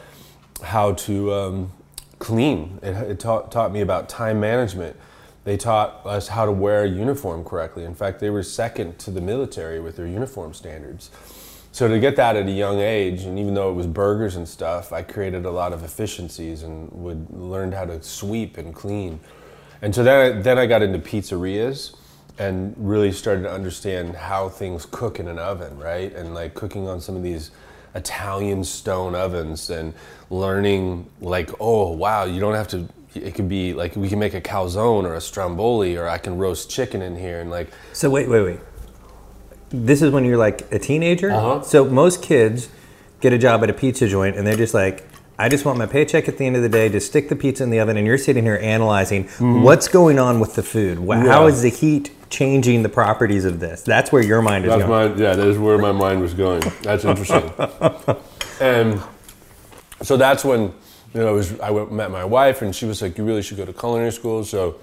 how 0.62 0.94
to 0.94 1.34
um, 1.34 1.72
clean. 2.20 2.78
It, 2.84 2.96
it 3.14 3.20
taught, 3.20 3.52
taught 3.52 3.72
me 3.72 3.82
about 3.82 4.10
time 4.10 4.40
management. 4.40 4.96
They 5.44 5.58
taught 5.58 6.06
us 6.06 6.28
how 6.28 6.46
to 6.46 6.52
wear 6.52 6.84
a 6.84 6.88
uniform 6.88 7.44
correctly. 7.44 7.84
In 7.84 7.96
fact, 7.96 8.20
they 8.20 8.30
were 8.30 8.44
second 8.44 9.00
to 9.00 9.10
the 9.10 9.22
military 9.22 9.80
with 9.80 9.96
their 9.96 10.06
uniform 10.06 10.54
standards. 10.54 11.10
So 11.78 11.88
to 11.88 12.00
get 12.00 12.16
that 12.16 12.36
at 12.36 12.48
a 12.48 12.52
young 12.52 12.80
age, 12.80 13.26
and 13.26 13.38
even 13.38 13.54
though 13.54 13.70
it 13.70 13.76
was 13.76 13.86
burgers 13.86 14.36
and 14.36 14.50
stuff, 14.50 14.92
I 14.92 15.04
created 15.04 15.46
a 15.46 15.52
lot 15.52 15.74
of 15.74 15.84
efficiencies 15.84 16.64
and 16.64 16.92
would 16.92 17.30
learned 17.30 17.76
how 17.76 17.86
to 17.86 18.02
sweep 18.02 18.58
and 18.58 18.74
clean. 18.74 19.20
And 19.84 19.94
so 19.94 20.04
then 20.04 20.38
I, 20.38 20.42
then 20.42 20.58
I 20.58 20.66
got 20.66 20.82
into 20.82 20.98
pizzerias 20.98 21.96
and 22.40 22.74
really 22.80 23.12
started 23.12 23.44
to 23.44 23.52
understand 23.52 24.16
how 24.16 24.50
things 24.50 24.88
cook 24.90 25.20
in 25.20 25.28
an 25.28 25.38
oven, 25.38 25.78
right? 25.78 26.12
And 26.16 26.34
like 26.34 26.56
cooking 26.56 26.88
on 26.88 27.00
some 27.00 27.16
of 27.16 27.22
these 27.22 27.52
Italian 27.94 28.64
stone 28.64 29.14
ovens 29.14 29.70
and 29.70 29.94
learning 30.32 31.08
like, 31.22 31.52
oh 31.60 31.92
wow, 31.92 32.24
you 32.24 32.40
don't 32.40 32.56
have 32.56 32.70
to 32.70 32.88
it 33.14 33.36
could 33.36 33.50
be 33.50 33.76
like 33.76 33.96
we 33.96 34.10
can 34.10 34.18
make 34.18 34.34
a 34.34 34.42
calzone 34.42 35.04
or 35.04 35.14
a 35.14 35.22
stromboli 35.22 35.96
or 35.96 36.08
I 36.08 36.18
can 36.18 36.40
roast 36.40 36.72
chicken 36.72 37.04
in 37.04 37.16
here 37.16 37.40
and 37.40 37.52
like 37.52 37.72
So 37.94 38.10
wait, 38.10 38.28
wait, 38.28 38.42
wait. 38.42 38.60
This 39.70 40.02
is 40.02 40.12
when 40.12 40.24
you're 40.26 40.38
like 40.38 40.72
a 40.72 40.80
teenager. 40.80 41.32
Uh-huh. 41.32 41.62
So 41.62 41.86
most 41.86 42.22
kids 42.24 42.70
get 43.20 43.34
a 43.34 43.38
job 43.38 43.64
at 43.64 43.70
a 43.70 43.74
pizza 43.74 44.08
joint, 44.08 44.36
and 44.38 44.46
they're 44.48 44.56
just 44.56 44.74
like, 44.74 45.08
"I 45.38 45.50
just 45.50 45.66
want 45.66 45.78
my 45.78 45.86
paycheck 45.86 46.28
at 46.30 46.38
the 46.38 46.46
end 46.46 46.56
of 46.56 46.62
the 46.62 46.70
day 46.70 46.88
to 46.90 47.00
stick 47.00 47.30
the 47.30 47.36
pizza 47.36 47.64
in 47.64 47.70
the 47.70 47.80
oven." 47.80 47.98
And 47.98 48.08
you're 48.08 48.18
sitting 48.18 48.44
here 48.46 48.60
analyzing 48.62 49.26
what's 49.40 49.88
going 49.88 50.20
on 50.20 50.40
with 50.40 50.56
the 50.56 50.64
food. 50.64 51.00
How 51.00 51.42
Yeah. 51.44 51.48
is 51.48 51.62
the 51.62 51.70
heat 51.70 52.12
changing 52.30 52.84
the 52.84 52.90
properties 52.90 53.44
of 53.46 53.60
this? 53.60 53.82
That's 53.82 54.12
where 54.12 54.24
your 54.24 54.42
mind 54.42 54.66
is 54.66 54.72
That's 54.72 54.84
going. 54.86 55.16
my 55.18 55.22
yeah. 55.22 55.36
That 55.36 55.48
is 55.48 55.58
where 55.58 55.78
my 55.78 55.92
mind 55.92 56.22
was 56.22 56.34
going. 56.34 56.62
That's 56.84 57.04
interesting. 57.04 57.52
and 58.62 59.02
so 60.02 60.16
that's 60.18 60.46
when 60.46 60.62
you 61.14 61.22
know 61.22 61.28
I 61.28 61.32
was 61.32 61.60
I 61.60 61.72
went, 61.72 61.92
met 61.92 62.12
my 62.12 62.24
wife, 62.24 62.62
and 62.62 62.74
she 62.76 62.86
was 62.86 63.02
like, 63.02 63.18
"You 63.18 63.26
really 63.26 63.42
should 63.42 63.58
go 63.58 63.66
to 63.66 63.74
culinary 63.74 64.12
school." 64.12 64.44
So 64.46 64.76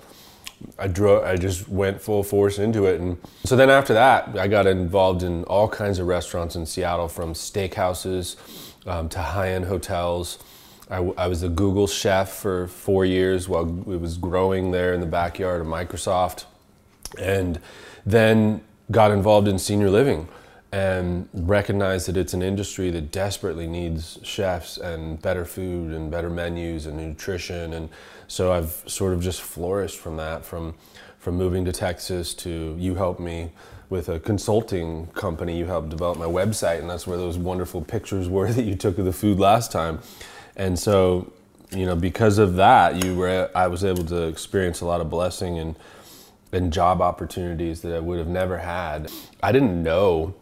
I 0.78 0.88
drove. 0.88 1.24
I 1.24 1.36
just 1.36 1.68
went 1.68 2.00
full 2.00 2.22
force 2.22 2.58
into 2.58 2.86
it, 2.86 3.00
and 3.00 3.18
so 3.44 3.56
then 3.56 3.70
after 3.70 3.94
that, 3.94 4.36
I 4.38 4.48
got 4.48 4.66
involved 4.66 5.22
in 5.22 5.44
all 5.44 5.68
kinds 5.68 5.98
of 5.98 6.06
restaurants 6.06 6.56
in 6.56 6.66
Seattle, 6.66 7.08
from 7.08 7.34
steakhouses 7.34 8.36
um, 8.86 9.08
to 9.10 9.20
high-end 9.20 9.66
hotels. 9.66 10.38
I, 10.90 11.00
was 11.00 11.42
a 11.42 11.48
Google 11.48 11.86
chef 11.86 12.30
for 12.30 12.68
four 12.68 13.04
years 13.04 13.48
while 13.48 13.64
it 13.64 14.00
was 14.00 14.18
growing 14.18 14.70
there 14.70 14.92
in 14.92 15.00
the 15.00 15.06
backyard 15.06 15.62
of 15.62 15.66
Microsoft 15.66 16.44
and 17.18 17.58
then 18.04 18.60
got 18.90 19.10
involved 19.10 19.48
in 19.48 19.58
senior 19.58 19.90
living 19.90 20.28
and 20.72 21.28
recognized 21.32 22.08
that 22.08 22.16
it's 22.16 22.34
an 22.34 22.42
industry 22.42 22.90
that 22.90 23.12
desperately 23.12 23.66
needs 23.66 24.18
chefs 24.22 24.76
and 24.76 25.22
better 25.22 25.44
food 25.44 25.92
and 25.92 26.10
better 26.10 26.28
menus 26.28 26.86
and 26.86 26.96
nutrition 26.96 27.72
and 27.72 27.88
so 28.26 28.52
I've 28.52 28.82
sort 28.86 29.12
of 29.12 29.20
just 29.20 29.40
flourished 29.40 29.98
from 29.98 30.16
that 30.16 30.44
from 30.44 30.74
from 31.18 31.36
moving 31.36 31.64
to 31.64 31.72
Texas 31.72 32.34
to 32.34 32.76
you 32.78 32.94
helped 32.94 33.20
me 33.20 33.50
with 33.88 34.08
a 34.08 34.18
consulting 34.18 35.06
company 35.08 35.56
you 35.56 35.66
helped 35.66 35.88
develop 35.88 36.18
my 36.18 36.26
website 36.26 36.80
and 36.80 36.90
that's 36.90 37.06
where 37.06 37.16
those 37.16 37.38
wonderful 37.38 37.82
pictures 37.82 38.28
were 38.28 38.52
that 38.52 38.64
you 38.64 38.74
took 38.74 38.98
of 38.98 39.04
the 39.04 39.12
food 39.12 39.38
last 39.38 39.70
time 39.72 40.00
and 40.56 40.78
so 40.78 41.32
you 41.70 41.86
know 41.86 41.96
because 41.96 42.38
of 42.38 42.56
that 42.56 43.04
you 43.04 43.14
were 43.14 43.50
I 43.54 43.66
was 43.66 43.84
able 43.84 44.04
to 44.06 44.24
experience 44.24 44.80
a 44.80 44.86
lot 44.86 45.00
of 45.00 45.10
blessing 45.10 45.58
and 45.58 45.76
and 46.54 46.72
job 46.72 47.00
opportunities 47.00 47.82
that 47.82 47.94
I 47.94 48.00
would 48.00 48.18
have 48.18 48.28
never 48.28 48.58
had. 48.58 49.10
I 49.42 49.52
didn't 49.52 49.82
know 49.82 50.34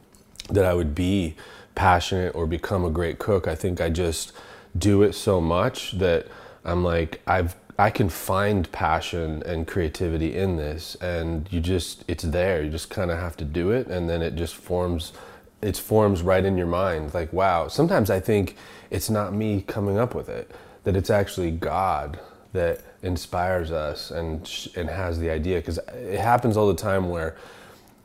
that 0.51 0.64
I 0.64 0.75
would 0.75 0.95
be 0.95 1.35
passionate 1.75 2.35
or 2.35 2.47
become 2.47 2.85
a 2.85 2.90
great 2.90 3.18
cook. 3.18 3.49
I 3.49 3.55
think 3.55 3.81
I 3.81 3.88
just 3.88 4.33
do 4.77 5.03
it 5.03 5.14
so 5.14 5.40
much 5.40 5.92
that 5.92 6.27
I'm 6.64 6.85
like, 6.85 7.21
I've 7.27 7.57
I 7.83 7.90
can 7.90 8.09
find 8.09 8.71
passion 8.71 9.42
and 9.45 9.66
creativity 9.66 10.37
in 10.37 10.57
this, 10.57 10.95
and 11.01 11.49
you 11.51 11.61
just 11.61 12.05
it's 12.07 12.23
there. 12.23 12.62
You 12.62 12.71
just 12.71 12.90
kind 12.90 13.11
of 13.11 13.18
have 13.18 13.37
to 13.38 13.45
do 13.45 13.73
it, 13.73 13.88
and 13.88 14.09
then 14.09 14.23
it 14.23 14.37
just 14.37 14.55
forms. 14.55 15.12
It 15.61 15.77
forms 15.77 16.23
right 16.23 16.45
in 16.45 16.57
your 16.57 16.68
mind. 16.68 17.12
Like 17.12 17.33
wow. 17.33 17.66
Sometimes 17.66 18.09
I 18.09 18.21
think 18.21 18.57
it's 18.90 19.11
not 19.11 19.35
me 19.35 19.62
coming 19.62 19.99
up 19.99 20.14
with 20.14 20.29
it; 20.29 20.53
that 20.85 20.95
it's 20.95 21.11
actually 21.11 21.51
God 21.51 22.21
that 22.53 22.83
inspires 23.03 23.73
us 23.73 24.12
and 24.12 24.49
and 24.77 24.88
has 24.88 25.18
the 25.18 25.31
idea. 25.31 25.57
Because 25.59 25.79
it 25.92 26.21
happens 26.21 26.57
all 26.57 26.68
the 26.68 26.81
time 26.81 27.09
where 27.09 27.35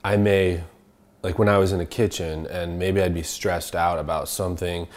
I 0.04 0.18
may, 0.18 0.64
like 1.22 1.38
when 1.38 1.50
I 1.50 1.60
was 1.60 1.72
in 1.72 1.80
a 1.82 1.86
kitchen, 1.86 2.48
and 2.48 2.80
maybe 2.80 3.00
I'd 3.00 3.14
be 3.14 3.22
stressed 3.22 3.76
out 3.76 4.00
about 4.00 4.28
something 4.28 4.88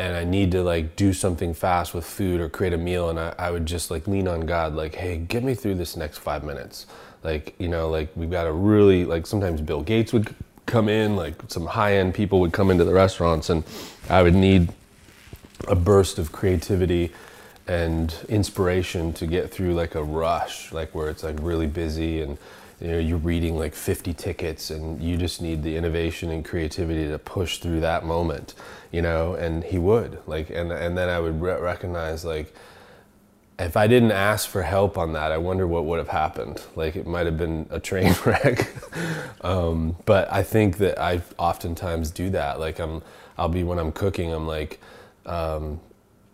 and 0.00 0.16
I 0.16 0.24
need 0.24 0.50
to 0.52 0.62
like 0.62 0.96
do 0.96 1.12
something 1.12 1.52
fast 1.52 1.92
with 1.92 2.06
food 2.06 2.40
or 2.40 2.48
create 2.48 2.72
a 2.72 2.78
meal, 2.78 3.10
and 3.10 3.20
I, 3.20 3.34
I 3.38 3.50
would 3.50 3.66
just 3.66 3.90
like 3.90 4.08
lean 4.08 4.28
on 4.28 4.40
God, 4.40 4.74
like, 4.74 4.94
hey, 4.94 5.18
get 5.18 5.44
me 5.44 5.54
through 5.54 5.74
this 5.74 5.94
next 5.94 6.18
five 6.18 6.42
minutes. 6.42 6.86
Like, 7.22 7.54
you 7.58 7.68
know, 7.68 7.90
like 7.90 8.08
we've 8.16 8.30
got 8.30 8.44
to 8.44 8.52
really, 8.52 9.04
like 9.04 9.26
sometimes 9.26 9.60
Bill 9.60 9.82
Gates 9.82 10.14
would 10.14 10.34
come 10.64 10.88
in, 10.88 11.16
like 11.16 11.34
some 11.48 11.66
high 11.66 11.96
end 11.96 12.14
people 12.14 12.40
would 12.40 12.52
come 12.52 12.70
into 12.70 12.84
the 12.84 12.94
restaurants, 12.94 13.50
and 13.50 13.62
I 14.08 14.22
would 14.22 14.34
need 14.34 14.72
a 15.68 15.76
burst 15.76 16.18
of 16.18 16.32
creativity 16.32 17.12
and 17.68 18.14
inspiration 18.30 19.12
to 19.12 19.26
get 19.26 19.50
through 19.50 19.74
like 19.74 19.96
a 19.96 20.02
rush, 20.02 20.72
like 20.72 20.94
where 20.94 21.10
it's 21.10 21.22
like 21.22 21.36
really 21.42 21.66
busy 21.66 22.22
and 22.22 22.38
you 22.80 22.88
know 22.88 22.98
you're 22.98 23.18
reading 23.18 23.58
like 23.58 23.74
50 23.74 24.14
tickets 24.14 24.70
and 24.70 25.02
you 25.02 25.18
just 25.18 25.42
need 25.42 25.62
the 25.62 25.76
innovation 25.76 26.30
and 26.30 26.42
creativity 26.42 27.06
to 27.08 27.18
push 27.18 27.58
through 27.58 27.80
that 27.80 28.06
moment 28.06 28.54
you 28.90 29.02
know 29.02 29.34
and 29.34 29.64
he 29.64 29.78
would 29.78 30.18
like 30.26 30.50
and 30.50 30.72
and 30.72 30.96
then 30.96 31.08
i 31.08 31.18
would 31.18 31.40
re- 31.40 31.60
recognize 31.60 32.24
like 32.24 32.54
if 33.58 33.76
i 33.76 33.86
didn't 33.86 34.12
ask 34.12 34.48
for 34.48 34.62
help 34.62 34.98
on 34.98 35.12
that 35.12 35.32
i 35.32 35.38
wonder 35.38 35.66
what 35.66 35.84
would 35.84 35.98
have 35.98 36.08
happened. 36.08 36.62
Like 36.76 36.96
it 36.96 37.06
might 37.06 37.26
have 37.26 37.36
been 37.38 37.66
a 37.70 37.78
train 37.78 38.14
wreck. 38.24 38.70
Um, 39.42 39.96
but 40.06 40.32
i 40.32 40.42
think 40.42 40.78
that 40.78 40.98
i 41.00 41.22
oftentimes 41.38 42.10
do 42.10 42.30
that. 42.30 42.58
Like 42.58 42.78
i'm 42.78 43.02
i'll 43.38 43.48
be 43.48 43.64
when 43.64 43.78
i'm 43.78 43.92
cooking 43.92 44.32
i'm 44.32 44.46
like 44.46 44.80
um, 45.26 45.80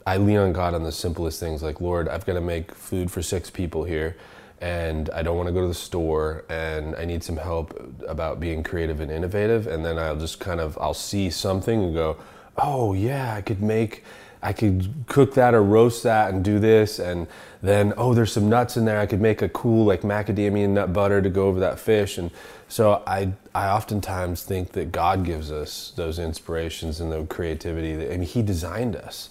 i 0.06 0.16
lean 0.16 0.38
on 0.38 0.52
god 0.52 0.74
on 0.74 0.82
the 0.84 0.92
simplest 0.92 1.40
things 1.40 1.62
like 1.62 1.80
lord 1.80 2.08
i've 2.08 2.24
got 2.24 2.34
to 2.34 2.40
make 2.40 2.72
food 2.74 3.10
for 3.10 3.22
six 3.22 3.50
people 3.50 3.84
here 3.84 4.16
and 4.60 5.10
I 5.10 5.22
don't 5.22 5.36
want 5.36 5.48
to 5.48 5.52
go 5.52 5.60
to 5.60 5.68
the 5.68 5.74
store 5.74 6.44
and 6.48 6.96
I 6.96 7.04
need 7.04 7.22
some 7.22 7.36
help 7.36 7.78
about 8.08 8.40
being 8.40 8.62
creative 8.62 9.00
and 9.00 9.10
innovative 9.10 9.66
and 9.66 9.84
then 9.84 9.98
I'll 9.98 10.16
just 10.16 10.40
kind 10.40 10.60
of 10.60 10.78
I'll 10.80 10.94
see 10.94 11.28
something 11.30 11.84
and 11.84 11.94
go, 11.94 12.16
"Oh, 12.58 12.94
yeah, 12.94 13.34
I 13.34 13.40
could 13.42 13.62
make 13.62 14.04
I 14.42 14.52
could 14.52 14.92
cook 15.06 15.34
that 15.34 15.54
or 15.54 15.62
roast 15.62 16.02
that 16.04 16.32
and 16.32 16.44
do 16.44 16.58
this 16.58 16.98
and 16.98 17.26
then 17.62 17.92
oh, 17.96 18.14
there's 18.14 18.32
some 18.32 18.48
nuts 18.48 18.76
in 18.76 18.84
there. 18.84 19.00
I 19.00 19.06
could 19.06 19.20
make 19.20 19.42
a 19.42 19.48
cool 19.48 19.84
like 19.84 20.02
macadamia 20.02 20.68
nut 20.68 20.92
butter 20.92 21.20
to 21.20 21.28
go 21.28 21.46
over 21.46 21.58
that 21.60 21.80
fish 21.80 22.18
and 22.18 22.30
so 22.68 23.02
I 23.06 23.32
I 23.54 23.68
oftentimes 23.68 24.42
think 24.42 24.72
that 24.72 24.92
God 24.92 25.24
gives 25.24 25.50
us 25.50 25.92
those 25.96 26.18
inspirations 26.18 27.00
and 27.00 27.10
the 27.10 27.24
creativity. 27.24 27.96
That, 27.96 28.12
I 28.12 28.16
mean, 28.18 28.28
he 28.28 28.42
designed 28.42 28.96
us 28.96 29.30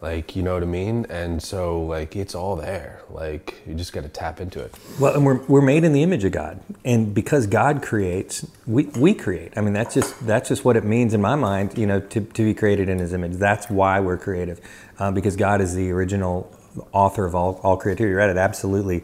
like 0.00 0.36
you 0.36 0.42
know 0.42 0.54
what 0.54 0.62
i 0.62 0.66
mean? 0.66 1.06
And 1.08 1.42
so 1.42 1.82
like 1.82 2.16
it's 2.16 2.34
all 2.34 2.56
there. 2.56 3.02
Like 3.08 3.62
you 3.66 3.74
just 3.74 3.92
got 3.92 4.02
to 4.02 4.08
tap 4.08 4.40
into 4.40 4.60
it. 4.60 4.74
Well 5.00 5.14
and 5.14 5.24
we're, 5.24 5.42
we're 5.46 5.62
made 5.62 5.84
in 5.84 5.92
the 5.92 6.02
image 6.02 6.24
of 6.24 6.32
god. 6.32 6.60
And 6.84 7.14
because 7.14 7.46
god 7.46 7.82
creates 7.82 8.46
we, 8.66 8.84
we 8.84 9.14
create. 9.14 9.52
I 9.56 9.62
mean 9.62 9.72
that's 9.72 9.94
just 9.94 10.26
that's 10.26 10.48
just 10.48 10.64
what 10.64 10.76
it 10.76 10.84
means 10.84 11.14
in 11.14 11.20
my 11.20 11.34
mind 11.34 11.78
you 11.78 11.86
know 11.86 12.00
to, 12.00 12.20
to 12.20 12.44
be 12.44 12.54
created 12.54 12.88
in 12.88 12.98
his 12.98 13.12
image. 13.12 13.34
That's 13.34 13.70
why 13.70 14.00
we're 14.00 14.18
creative 14.18 14.60
um, 14.98 15.14
because 15.14 15.34
god 15.36 15.60
is 15.60 15.74
the 15.74 15.90
original 15.90 16.52
author 16.92 17.24
of 17.24 17.34
all, 17.34 17.60
all 17.62 17.76
creativity. 17.76 18.12
Right 18.12 18.28
it 18.28 18.36
absolutely 18.36 19.02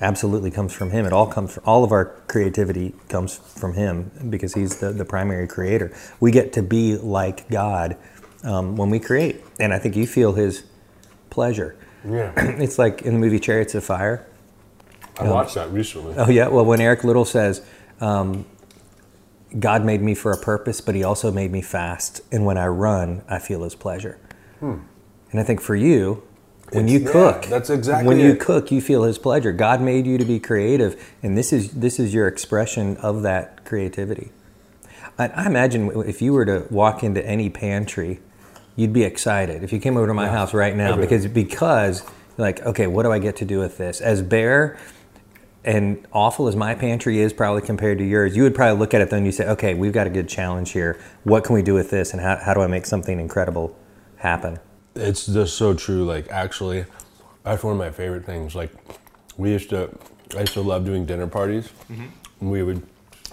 absolutely 0.00 0.50
comes 0.50 0.72
from 0.72 0.90
him. 0.90 1.06
It 1.06 1.12
all 1.12 1.28
comes 1.28 1.54
from 1.54 1.62
all 1.64 1.84
of 1.84 1.92
our 1.92 2.06
creativity 2.26 2.92
comes 3.08 3.36
from 3.36 3.74
him 3.74 4.10
because 4.30 4.54
he's 4.54 4.78
the, 4.78 4.90
the 4.90 5.04
primary 5.04 5.46
creator. 5.46 5.96
We 6.18 6.32
get 6.32 6.52
to 6.54 6.62
be 6.62 6.96
like 6.96 7.48
god 7.48 7.96
um, 8.42 8.76
when 8.76 8.90
we 8.90 8.98
create. 8.98 9.42
And 9.58 9.72
I 9.72 9.78
think 9.78 9.96
you 9.96 10.06
feel 10.06 10.32
his 10.32 10.64
pleasure. 11.30 11.76
Yeah. 12.08 12.32
it's 12.36 12.78
like 12.78 13.02
in 13.02 13.14
the 13.14 13.20
movie 13.20 13.38
Chariots 13.38 13.74
of 13.74 13.84
Fire. 13.84 14.26
I 15.18 15.28
watched 15.28 15.54
that 15.54 15.70
recently. 15.70 16.14
Oh, 16.16 16.30
yeah. 16.30 16.48
Well, 16.48 16.64
when 16.64 16.80
Eric 16.80 17.04
Liddell 17.04 17.26
says, 17.26 17.64
um, 18.00 18.46
God 19.58 19.84
made 19.84 20.00
me 20.00 20.14
for 20.14 20.32
a 20.32 20.38
purpose, 20.38 20.80
but 20.80 20.94
he 20.94 21.04
also 21.04 21.30
made 21.30 21.52
me 21.52 21.60
fast. 21.60 22.22
And 22.32 22.46
when 22.46 22.56
I 22.56 22.66
run, 22.66 23.22
I 23.28 23.38
feel 23.38 23.62
his 23.62 23.74
pleasure. 23.74 24.18
Hmm. 24.60 24.78
And 25.30 25.40
I 25.40 25.44
think 25.44 25.60
for 25.60 25.76
you, 25.76 26.22
when 26.70 26.84
it's, 26.84 26.92
you 26.92 27.00
cook, 27.10 27.44
yeah, 27.44 27.50
that's 27.50 27.70
exactly 27.70 28.08
when 28.08 28.18
it. 28.18 28.24
you 28.24 28.34
cook, 28.34 28.70
you 28.70 28.80
feel 28.80 29.02
his 29.02 29.18
pleasure. 29.18 29.52
God 29.52 29.82
made 29.82 30.06
you 30.06 30.16
to 30.16 30.24
be 30.24 30.40
creative, 30.40 31.14
and 31.22 31.36
this 31.36 31.52
is 31.52 31.72
this 31.72 32.00
is 32.00 32.14
your 32.14 32.26
expression 32.26 32.96
of 32.98 33.22
that 33.22 33.64
creativity. 33.66 34.32
I, 35.18 35.28
I 35.28 35.46
imagine 35.46 35.90
if 36.06 36.22
you 36.22 36.32
were 36.32 36.46
to 36.46 36.66
walk 36.70 37.02
into 37.02 37.24
any 37.26 37.50
pantry 37.50 38.20
you'd 38.76 38.92
be 38.92 39.04
excited 39.04 39.62
if 39.62 39.72
you 39.72 39.78
came 39.78 39.96
over 39.96 40.06
to 40.06 40.14
my 40.14 40.26
yeah, 40.26 40.32
house 40.32 40.54
right 40.54 40.74
now 40.74 40.96
because 40.96 41.26
because 41.26 42.02
like 42.38 42.64
okay 42.64 42.86
what 42.86 43.02
do 43.02 43.12
i 43.12 43.18
get 43.18 43.36
to 43.36 43.44
do 43.44 43.58
with 43.58 43.78
this? 43.78 44.00
As 44.00 44.22
bare 44.22 44.78
and 45.64 46.04
awful 46.12 46.48
as 46.48 46.56
my 46.56 46.74
pantry 46.74 47.20
is 47.20 47.32
probably 47.32 47.62
compared 47.62 47.98
to 47.98 48.04
yours 48.04 48.34
you 48.34 48.42
would 48.42 48.54
probably 48.54 48.78
look 48.78 48.94
at 48.94 49.00
it 49.00 49.10
then 49.10 49.18
and 49.18 49.26
you 49.26 49.32
say 49.32 49.46
okay 49.46 49.74
we've 49.74 49.92
got 49.92 50.06
a 50.06 50.10
good 50.10 50.28
challenge 50.28 50.72
here. 50.72 51.00
What 51.24 51.44
can 51.44 51.54
we 51.54 51.62
do 51.62 51.74
with 51.74 51.90
this 51.90 52.12
and 52.12 52.20
how, 52.20 52.36
how 52.36 52.54
do 52.54 52.60
i 52.62 52.66
make 52.66 52.86
something 52.86 53.20
incredible 53.20 53.76
happen? 54.16 54.58
It's 54.94 55.26
just 55.26 55.56
so 55.56 55.74
true. 55.74 56.04
Like 56.04 56.30
actually 56.30 56.84
that's 57.44 57.62
one 57.62 57.72
of 57.72 57.78
my 57.78 57.90
favorite 57.90 58.24
things. 58.24 58.54
Like 58.54 58.70
we 59.36 59.50
used 59.50 59.70
to 59.70 59.90
i 60.36 60.40
used 60.40 60.54
to 60.54 60.62
love 60.62 60.84
doing 60.84 61.04
dinner 61.06 61.26
parties. 61.26 61.70
Mm-hmm. 61.90 62.48
we 62.48 62.62
would 62.62 62.86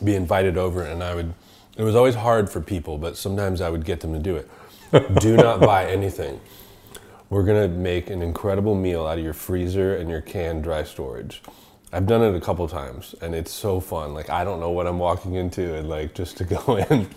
be 0.03 0.15
invited 0.15 0.57
over 0.57 0.83
and 0.83 1.03
i 1.03 1.13
would 1.13 1.33
it 1.77 1.83
was 1.83 1.95
always 1.95 2.15
hard 2.15 2.49
for 2.49 2.61
people 2.61 2.97
but 2.97 3.17
sometimes 3.17 3.61
i 3.61 3.69
would 3.69 3.85
get 3.85 4.01
them 4.01 4.13
to 4.13 4.19
do 4.19 4.35
it 4.35 4.49
do 5.19 5.37
not 5.37 5.59
buy 5.59 5.85
anything. 5.85 6.39
We're 7.29 7.43
gonna 7.43 7.67
make 7.67 8.09
an 8.09 8.21
incredible 8.21 8.75
meal 8.75 9.05
out 9.05 9.17
of 9.17 9.23
your 9.23 9.33
freezer 9.33 9.95
and 9.95 10.09
your 10.09 10.21
canned 10.21 10.63
dry 10.63 10.83
storage. 10.83 11.41
I've 11.91 12.07
done 12.07 12.21
it 12.21 12.35
a 12.35 12.41
couple 12.41 12.67
times 12.67 13.15
and 13.21 13.35
it's 13.35 13.51
so 13.51 13.79
fun. 13.79 14.13
Like 14.13 14.29
I 14.29 14.43
don't 14.43 14.59
know 14.59 14.71
what 14.71 14.87
I'm 14.87 14.99
walking 14.99 15.35
into 15.35 15.75
and 15.75 15.89
like 15.89 16.15
just 16.15 16.37
to 16.37 16.43
go 16.45 16.77
in 16.77 17.07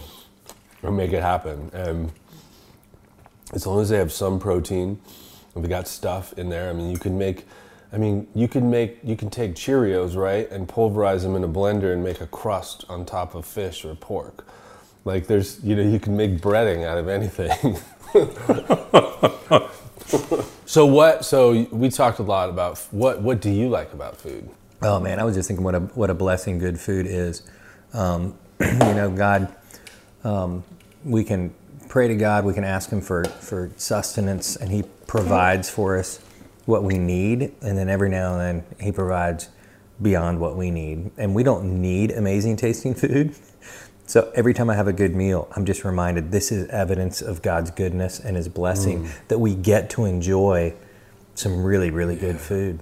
and 0.82 0.96
make 0.96 1.12
it 1.12 1.22
happen. 1.22 1.70
And 1.72 2.12
as 3.52 3.66
long 3.66 3.80
as 3.80 3.88
they 3.88 3.98
have 3.98 4.12
some 4.12 4.38
protein, 4.38 5.00
and 5.54 5.62
we 5.62 5.68
got 5.68 5.86
stuff 5.86 6.32
in 6.34 6.48
there. 6.48 6.70
I 6.70 6.72
mean, 6.72 6.90
you 6.90 6.98
can 6.98 7.18
make. 7.18 7.46
I 7.92 7.98
mean, 7.98 8.26
you 8.34 8.48
can 8.48 8.70
make. 8.70 8.98
You 9.02 9.16
can 9.16 9.30
take 9.30 9.54
Cheerios, 9.54 10.16
right, 10.16 10.50
and 10.50 10.68
pulverize 10.68 11.22
them 11.22 11.36
in 11.36 11.44
a 11.44 11.48
blender 11.48 11.92
and 11.92 12.02
make 12.02 12.20
a 12.20 12.26
crust 12.26 12.84
on 12.88 13.04
top 13.04 13.34
of 13.34 13.44
fish 13.44 13.84
or 13.84 13.94
pork. 13.94 14.46
Like 15.04 15.26
there's, 15.26 15.62
you 15.64 15.74
know, 15.74 15.82
you 15.82 15.98
can 15.98 16.16
make 16.16 16.38
breading 16.38 16.84
out 16.84 16.98
of 16.98 17.08
anything. 17.08 17.76
so 20.66 20.86
what? 20.86 21.24
So 21.24 21.66
we 21.72 21.88
talked 21.88 22.18
a 22.18 22.22
lot 22.22 22.48
about 22.48 22.78
what. 22.90 23.20
What 23.20 23.40
do 23.40 23.50
you 23.50 23.68
like 23.68 23.92
about 23.92 24.16
food? 24.16 24.48
Oh 24.82 25.00
man, 25.00 25.18
I 25.18 25.24
was 25.24 25.34
just 25.34 25.48
thinking 25.48 25.64
what 25.64 25.74
a 25.74 25.80
what 25.80 26.10
a 26.10 26.14
blessing 26.14 26.58
good 26.58 26.78
food 26.78 27.06
is. 27.06 27.42
Um, 27.92 28.34
you 28.60 28.78
know, 28.78 29.10
God, 29.10 29.54
um, 30.24 30.62
we 31.04 31.24
can 31.24 31.52
pray 31.88 32.08
to 32.08 32.14
God. 32.14 32.44
We 32.44 32.54
can 32.54 32.64
ask 32.64 32.90
Him 32.90 33.00
for 33.00 33.24
for 33.24 33.70
sustenance, 33.76 34.56
and 34.56 34.70
He 34.70 34.84
provides 35.06 35.68
for 35.68 35.98
us 35.98 36.20
what 36.64 36.84
we 36.84 36.98
need. 36.98 37.52
And 37.60 37.76
then 37.76 37.88
every 37.88 38.08
now 38.08 38.38
and 38.38 38.40
then 38.40 38.76
He 38.80 38.92
provides 38.92 39.48
beyond 40.00 40.40
what 40.40 40.56
we 40.56 40.70
need. 40.70 41.10
And 41.16 41.34
we 41.34 41.42
don't 41.42 41.80
need 41.80 42.12
amazing 42.12 42.56
tasting 42.56 42.94
food. 42.94 43.34
So 44.06 44.30
every 44.34 44.52
time 44.52 44.68
I 44.68 44.74
have 44.74 44.88
a 44.88 44.92
good 44.92 45.14
meal, 45.14 45.48
I'm 45.56 45.64
just 45.64 45.84
reminded 45.84 46.32
this 46.32 46.52
is 46.52 46.68
evidence 46.68 47.22
of 47.22 47.40
God's 47.40 47.70
goodness 47.70 48.18
and 48.18 48.36
His 48.36 48.48
blessing 48.48 49.04
mm. 49.04 49.10
that 49.28 49.38
we 49.38 49.54
get 49.54 49.90
to 49.90 50.04
enjoy 50.04 50.74
some 51.34 51.62
really, 51.62 51.90
really 51.90 52.14
yeah. 52.14 52.20
good 52.20 52.40
food. 52.40 52.80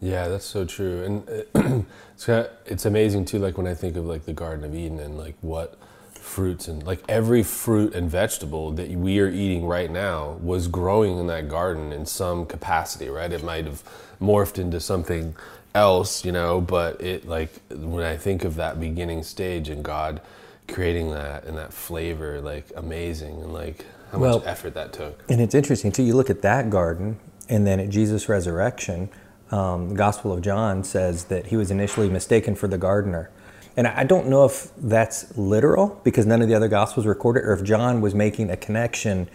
Yeah, 0.00 0.28
that's 0.28 0.44
so 0.44 0.66
true, 0.66 1.02
and 1.02 1.28
it's 2.14 2.26
kind 2.26 2.44
of, 2.44 2.50
it's 2.66 2.84
amazing 2.84 3.24
too. 3.24 3.38
Like 3.38 3.56
when 3.56 3.66
I 3.66 3.74
think 3.74 3.96
of 3.96 4.04
like 4.04 4.26
the 4.26 4.34
Garden 4.34 4.64
of 4.64 4.74
Eden 4.74 5.00
and 5.00 5.16
like 5.16 5.36
what 5.40 5.78
fruits 6.12 6.68
and 6.68 6.82
like 6.84 7.02
every 7.08 7.42
fruit 7.42 7.94
and 7.94 8.10
vegetable 8.10 8.72
that 8.72 8.90
we 8.90 9.20
are 9.20 9.28
eating 9.28 9.64
right 9.64 9.90
now 9.90 10.32
was 10.42 10.68
growing 10.68 11.18
in 11.18 11.28
that 11.28 11.48
garden 11.48 11.92
in 11.92 12.04
some 12.04 12.44
capacity, 12.44 13.08
right? 13.08 13.32
It 13.32 13.42
might 13.42 13.64
have 13.64 13.82
morphed 14.20 14.58
into 14.58 14.80
something 14.80 15.34
else, 15.76 16.24
you 16.24 16.32
know, 16.32 16.60
but 16.60 17.00
it 17.00 17.28
like 17.28 17.50
when 17.70 18.04
I 18.04 18.16
think 18.16 18.44
of 18.44 18.56
that 18.56 18.80
beginning 18.80 19.22
stage 19.22 19.68
and 19.68 19.84
God 19.84 20.20
creating 20.68 21.10
that 21.10 21.44
and 21.44 21.56
that 21.58 21.72
flavor, 21.72 22.40
like 22.40 22.66
amazing 22.76 23.42
and 23.42 23.52
like 23.52 23.84
how 24.10 24.18
well, 24.18 24.38
much 24.38 24.48
effort 24.48 24.74
that 24.74 24.92
took. 24.92 25.22
And 25.28 25.40
it's 25.40 25.54
interesting 25.54 25.92
too. 25.92 26.02
You 26.02 26.14
look 26.14 26.30
at 26.30 26.42
that 26.42 26.70
garden, 26.70 27.18
and 27.48 27.66
then 27.66 27.78
at 27.78 27.90
Jesus' 27.90 28.28
resurrection, 28.28 29.10
um, 29.50 29.90
the 29.90 29.94
Gospel 29.94 30.32
of 30.32 30.40
John 30.42 30.82
says 30.82 31.24
that 31.24 31.46
he 31.46 31.56
was 31.56 31.70
initially 31.70 32.08
mistaken 32.08 32.54
for 32.54 32.68
the 32.68 32.78
gardener. 32.78 33.30
And 33.76 33.86
I 33.86 34.04
don't 34.04 34.28
know 34.28 34.46
if 34.46 34.70
that's 34.78 35.36
literal 35.36 36.00
because 36.02 36.24
none 36.24 36.40
of 36.40 36.48
the 36.48 36.54
other 36.54 36.68
Gospels 36.68 37.04
record 37.04 37.36
it, 37.36 37.44
or 37.44 37.52
if 37.52 37.62
John 37.62 38.00
was 38.00 38.14
making 38.14 38.50
a 38.50 38.56
connection 38.56 39.28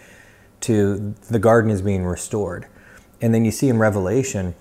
to 0.62 1.14
the 1.30 1.40
garden 1.40 1.70
is 1.70 1.82
being 1.82 2.04
restored. 2.04 2.66
And 3.22 3.34
then 3.34 3.46
you 3.46 3.52
see 3.52 3.70
in 3.70 3.78
Revelation 3.78 4.56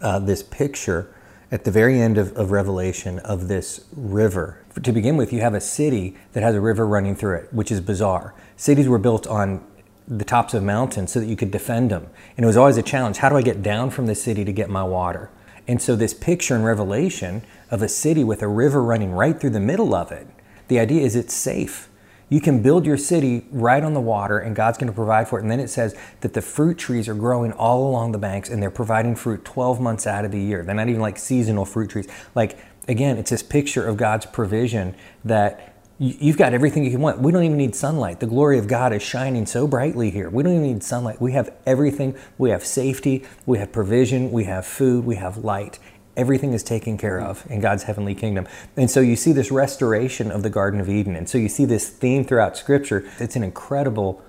uh, 0.00 0.18
this 0.18 0.42
picture 0.42 1.12
at 1.50 1.64
the 1.64 1.70
very 1.70 2.00
end 2.00 2.18
of, 2.18 2.36
of 2.36 2.50
Revelation 2.50 3.18
of 3.20 3.48
this 3.48 3.84
river. 3.94 4.62
To 4.82 4.92
begin 4.92 5.16
with, 5.16 5.32
you 5.32 5.40
have 5.40 5.54
a 5.54 5.60
city 5.60 6.16
that 6.32 6.42
has 6.42 6.54
a 6.54 6.60
river 6.60 6.86
running 6.86 7.14
through 7.14 7.36
it, 7.36 7.52
which 7.52 7.70
is 7.70 7.80
bizarre. 7.80 8.34
Cities 8.56 8.88
were 8.88 8.98
built 8.98 9.26
on 9.26 9.64
the 10.08 10.24
tops 10.24 10.54
of 10.54 10.62
mountains 10.62 11.12
so 11.12 11.20
that 11.20 11.26
you 11.26 11.36
could 11.36 11.50
defend 11.50 11.90
them. 11.90 12.08
And 12.36 12.44
it 12.44 12.46
was 12.46 12.56
always 12.56 12.76
a 12.76 12.82
challenge 12.82 13.18
how 13.18 13.28
do 13.28 13.36
I 13.36 13.42
get 13.42 13.62
down 13.62 13.90
from 13.90 14.06
the 14.06 14.14
city 14.14 14.44
to 14.44 14.52
get 14.52 14.70
my 14.70 14.84
water? 14.84 15.30
And 15.68 15.82
so, 15.82 15.96
this 15.96 16.14
picture 16.14 16.54
in 16.54 16.62
Revelation 16.62 17.42
of 17.70 17.82
a 17.82 17.88
city 17.88 18.22
with 18.22 18.40
a 18.42 18.48
river 18.48 18.82
running 18.82 19.12
right 19.12 19.38
through 19.38 19.50
the 19.50 19.60
middle 19.60 19.94
of 19.94 20.12
it, 20.12 20.28
the 20.68 20.78
idea 20.78 21.02
is 21.02 21.16
it's 21.16 21.34
safe. 21.34 21.88
You 22.28 22.40
can 22.40 22.60
build 22.60 22.86
your 22.86 22.96
city 22.96 23.46
right 23.52 23.82
on 23.82 23.94
the 23.94 24.00
water 24.00 24.38
and 24.38 24.56
God's 24.56 24.78
going 24.78 24.88
to 24.88 24.94
provide 24.94 25.28
for 25.28 25.38
it. 25.38 25.42
And 25.42 25.50
then 25.50 25.60
it 25.60 25.68
says 25.68 25.94
that 26.22 26.32
the 26.32 26.42
fruit 26.42 26.76
trees 26.76 27.08
are 27.08 27.14
growing 27.14 27.52
all 27.52 27.88
along 27.88 28.12
the 28.12 28.18
banks 28.18 28.48
and 28.48 28.60
they're 28.60 28.70
providing 28.70 29.14
fruit 29.14 29.44
12 29.44 29.80
months 29.80 30.06
out 30.06 30.24
of 30.24 30.32
the 30.32 30.40
year. 30.40 30.64
They're 30.64 30.74
not 30.74 30.88
even 30.88 31.00
like 31.00 31.18
seasonal 31.18 31.64
fruit 31.64 31.90
trees. 31.90 32.08
Like, 32.34 32.58
again, 32.88 33.16
it's 33.16 33.30
this 33.30 33.44
picture 33.44 33.86
of 33.86 33.96
God's 33.96 34.26
provision 34.26 34.96
that 35.24 35.76
you've 35.98 36.36
got 36.36 36.52
everything 36.52 36.84
you 36.84 36.90
can 36.90 37.00
want. 37.00 37.20
We 37.20 37.32
don't 37.32 37.44
even 37.44 37.56
need 37.56 37.74
sunlight. 37.74 38.20
The 38.20 38.26
glory 38.26 38.58
of 38.58 38.66
God 38.66 38.92
is 38.92 39.02
shining 39.02 39.46
so 39.46 39.66
brightly 39.66 40.10
here. 40.10 40.28
We 40.28 40.42
don't 40.42 40.52
even 40.52 40.66
need 40.66 40.82
sunlight. 40.82 41.20
We 41.20 41.32
have 41.32 41.54
everything. 41.64 42.16
We 42.38 42.50
have 42.50 42.66
safety. 42.66 43.24
We 43.46 43.58
have 43.58 43.72
provision. 43.72 44.30
We 44.32 44.44
have 44.44 44.66
food. 44.66 45.04
We 45.04 45.16
have 45.16 45.38
light. 45.38 45.78
Everything 46.16 46.52
is 46.52 46.62
taken 46.62 46.96
care 46.96 47.20
of 47.20 47.44
in 47.50 47.60
God's 47.60 47.84
heavenly 47.84 48.14
kingdom. 48.14 48.46
And 48.76 48.90
so 48.90 49.00
you 49.00 49.16
see 49.16 49.32
this 49.32 49.50
restoration 49.50 50.30
of 50.30 50.42
the 50.42 50.50
Garden 50.50 50.80
of 50.80 50.88
Eden. 50.88 51.14
And 51.14 51.28
so 51.28 51.38
you 51.38 51.48
see 51.48 51.64
this 51.64 51.88
theme 51.88 52.24
throughout 52.24 52.56
Scripture. 52.56 53.08
It's 53.18 53.36
an 53.36 53.42
incredible 53.42 54.22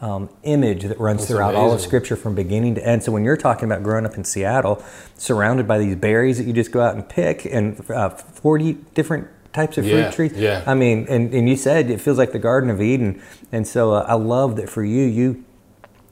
um, 0.00 0.28
image 0.42 0.84
that 0.84 0.98
runs 0.98 1.20
That's 1.20 1.30
throughout 1.30 1.50
amazing. 1.50 1.64
all 1.64 1.72
of 1.72 1.80
Scripture 1.80 2.16
from 2.16 2.34
beginning 2.34 2.74
to 2.76 2.86
end. 2.86 3.02
So 3.02 3.12
when 3.12 3.24
you're 3.24 3.36
talking 3.36 3.64
about 3.64 3.82
growing 3.82 4.06
up 4.06 4.16
in 4.16 4.24
Seattle, 4.24 4.82
surrounded 5.16 5.66
by 5.66 5.78
these 5.78 5.96
berries 5.96 6.38
that 6.38 6.44
you 6.44 6.52
just 6.52 6.72
go 6.72 6.80
out 6.80 6.94
and 6.94 7.08
pick, 7.08 7.44
and 7.44 7.88
uh, 7.90 8.10
40 8.10 8.74
different 8.94 9.28
types 9.52 9.78
of 9.78 9.84
fruit 9.84 9.98
yeah, 9.98 10.10
trees. 10.10 10.32
Yeah. 10.32 10.64
I 10.66 10.74
mean, 10.74 11.06
and, 11.08 11.32
and 11.32 11.48
you 11.48 11.56
said 11.56 11.90
it 11.90 12.00
feels 12.00 12.18
like 12.18 12.32
the 12.32 12.38
Garden 12.38 12.70
of 12.70 12.80
Eden. 12.80 13.22
And 13.50 13.66
so 13.66 13.92
uh, 13.92 14.04
I 14.08 14.14
love 14.14 14.56
that 14.56 14.68
for 14.68 14.84
you, 14.84 15.04
you 15.04 15.44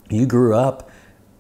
you 0.09 0.25
grew 0.25 0.55
up 0.55 0.89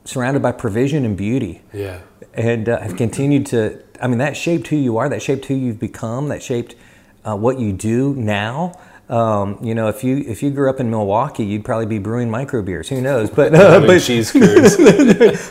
surrounded 0.04 0.42
by 0.42 0.50
provision 0.50 1.04
and 1.04 1.16
beauty. 1.16 1.62
Yeah 1.72 2.00
and 2.36 2.68
uh, 2.68 2.80
have 2.80 2.96
continued 2.96 3.46
to. 3.46 3.82
I 4.00 4.06
mean, 4.06 4.18
that 4.18 4.36
shaped 4.36 4.68
who 4.68 4.76
you 4.76 4.98
are. 4.98 5.08
That 5.08 5.22
shaped 5.22 5.46
who 5.46 5.54
you've 5.54 5.80
become. 5.80 6.28
That 6.28 6.42
shaped 6.42 6.76
uh, 7.24 7.36
what 7.36 7.58
you 7.58 7.72
do 7.72 8.14
now. 8.14 8.78
Um, 9.08 9.58
you 9.62 9.74
know, 9.74 9.88
if 9.88 10.04
you 10.04 10.18
if 10.18 10.42
you 10.42 10.50
grew 10.50 10.68
up 10.68 10.80
in 10.80 10.90
Milwaukee, 10.90 11.44
you'd 11.44 11.64
probably 11.64 11.86
be 11.86 11.98
brewing 11.98 12.30
micro 12.30 12.60
beers. 12.62 12.88
Who 12.88 13.00
knows? 13.00 13.30
But 13.30 13.54
uh, 13.54 13.80
but 13.86 14.00
cheese 14.00 14.30
curds. 14.32 14.76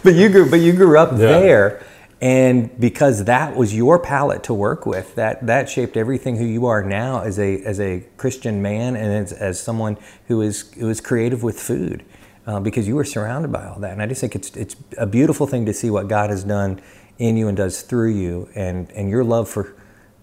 but 0.02 0.14
you 0.14 0.30
grew 0.30 0.50
but 0.50 0.60
you 0.60 0.74
grew 0.74 0.98
up 1.00 1.12
yeah. 1.12 1.18
there, 1.18 1.86
and 2.22 2.78
because 2.80 3.26
that 3.26 3.56
was 3.56 3.74
your 3.74 3.98
palate 3.98 4.44
to 4.44 4.54
work 4.54 4.86
with, 4.86 5.16
that 5.16 5.46
that 5.48 5.70
shaped 5.70 5.98
everything 5.98 6.38
who 6.38 6.46
you 6.46 6.66
are 6.66 6.84
now 6.84 7.22
as 7.22 7.40
a 7.40 7.62
as 7.64 7.80
a 7.80 8.04
Christian 8.18 8.62
man 8.62 8.96
and 8.96 9.12
as, 9.12 9.32
as 9.32 9.60
someone 9.60 9.98
who 10.28 10.42
is 10.42 10.74
who 10.74 10.90
is 10.90 11.02
creative 11.02 11.42
with 11.42 11.60
food 11.60 12.04
uh, 12.46 12.60
because 12.60 12.88
you 12.88 12.96
were 12.96 13.06
surrounded 13.06 13.52
by 13.52 13.66
all 13.66 13.80
that. 13.80 13.92
And 13.92 14.02
I 14.02 14.06
just 14.06 14.22
think 14.22 14.36
it's 14.36 14.56
it's 14.56 14.76
a 14.98 15.06
beautiful 15.06 15.48
thing 15.48 15.66
to 15.66 15.74
see 15.74 15.90
what 15.90 16.08
God 16.08 16.30
has 16.30 16.44
done 16.44 16.82
in 17.18 17.38
you 17.38 17.48
and 17.48 17.56
does 17.58 17.82
through 17.82 18.12
you, 18.12 18.50
and 18.56 18.92
and 18.92 19.10
your 19.10 19.24
love 19.24 19.50
for 19.50 19.76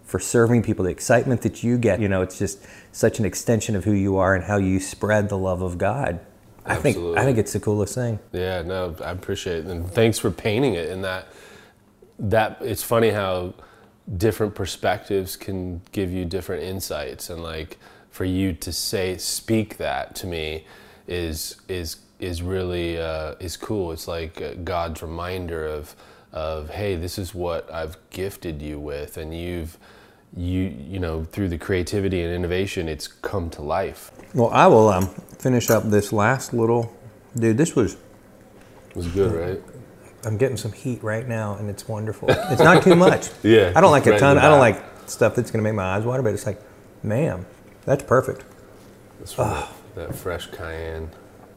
for 0.04 0.18
serving 0.18 0.62
people, 0.62 0.85
the 0.85 0.90
excitement 0.90 1.42
that 1.42 1.62
you 1.62 1.78
get. 1.78 2.00
You 2.00 2.08
know, 2.08 2.22
it's 2.22 2.38
just 2.38 2.64
such 2.92 3.18
an 3.18 3.24
extension 3.24 3.74
of 3.74 3.85
who 3.85 3.92
you 3.92 4.16
are 4.16 4.35
and 4.35 4.44
how 4.44 4.58
you 4.58 4.78
spread 4.78 5.28
the 5.28 5.38
love 5.38 5.62
of 5.62 5.78
God. 5.78 6.20
I 6.64 6.74
Absolutely. 6.74 7.02
think 7.02 7.18
I 7.18 7.24
think 7.24 7.38
it's 7.38 7.52
the 7.52 7.61
coolest 7.61 7.94
thing. 7.94 8.18
Yeah, 8.32 8.62
no, 8.62 8.94
I 9.02 9.11
appreciate 9.11 9.58
it, 9.58 9.66
and 9.66 9.90
thanks 9.90 10.18
for 10.18 10.30
painting 10.30 10.74
it 10.74 10.88
in 10.90 11.02
that. 11.02 11.28
That 12.18 12.58
it's 12.61 12.82
funny 12.82 13.11
how 13.11 13.54
different 14.16 14.54
perspectives 14.54 15.37
can 15.37 15.82
give 15.90 16.12
you 16.12 16.24
different 16.24 16.62
insights, 16.62 17.30
and 17.30 17.42
like 17.42 17.78
for 18.11 18.24
you 18.24 18.52
to 18.52 18.72
say 18.72 19.16
speak 19.16 19.78
that 19.78 20.14
to 20.16 20.26
me 20.26 20.66
is 21.08 21.56
is 21.68 21.96
is 22.22 22.40
really 22.40 22.98
uh, 22.98 23.35
is 23.40 23.56
cool. 23.56 23.92
It's 23.92 24.06
like 24.06 24.64
God's 24.64 25.02
reminder 25.02 25.66
of 25.66 25.94
of 26.32 26.70
hey, 26.70 26.96
this 26.96 27.18
is 27.18 27.35
what 27.35 27.70
I've 27.70 27.96
gifted 28.11 28.62
you 28.62 28.78
with, 28.78 29.16
and 29.16 29.37
you've 29.37 29.76
you 30.35 30.61
you 30.61 30.98
know 30.98 31.24
through 31.24 31.48
the 31.48 31.58
creativity 31.58 32.22
and 32.22 32.32
innovation, 32.32 32.88
it's 32.88 33.08
come 33.08 33.50
to 33.50 33.62
life. 33.62 34.12
Well, 34.35 34.50
I 34.50 34.68
will 34.68 34.88
um, 34.88 35.08
finish 35.38 35.68
up 35.68 35.90
this 35.90 36.12
last 36.12 36.54
little 36.54 36.96
dude. 37.37 37.58
This 37.58 37.74
was 37.74 37.94
it 37.94 38.96
was 38.96 39.08
good, 39.08 39.32
right? 39.32 39.62
I'm 40.24 40.37
getting 40.37 40.56
some 40.56 40.72
heat 40.72 41.02
right 41.02 41.26
now, 41.26 41.56
and 41.56 41.68
it's 41.68 41.88
wonderful. 41.88 42.28
It's 42.30 42.62
not 42.62 42.85
too 42.85 42.94
much. 42.94 43.30
yeah, 43.42 43.72
I 43.74 43.80
don't 43.80 43.90
like 43.90 44.06
a 44.06 44.16
ton. 44.16 44.38
I 44.38 44.48
don't 44.48 44.61
like 44.61 44.80
stuff 45.06 45.35
that's 45.35 45.50
going 45.50 45.62
to 45.62 45.68
make 45.68 45.74
my 45.74 45.96
eyes 45.96 46.04
water, 46.04 46.22
but 46.22 46.32
it's 46.32 46.46
like, 46.46 46.62
man, 47.02 47.44
that's 47.85 48.04
perfect. 48.04 48.44
That's 49.18 49.35
that, 49.35 49.68
that 49.96 50.14
fresh 50.14 50.46
cayenne 50.46 51.11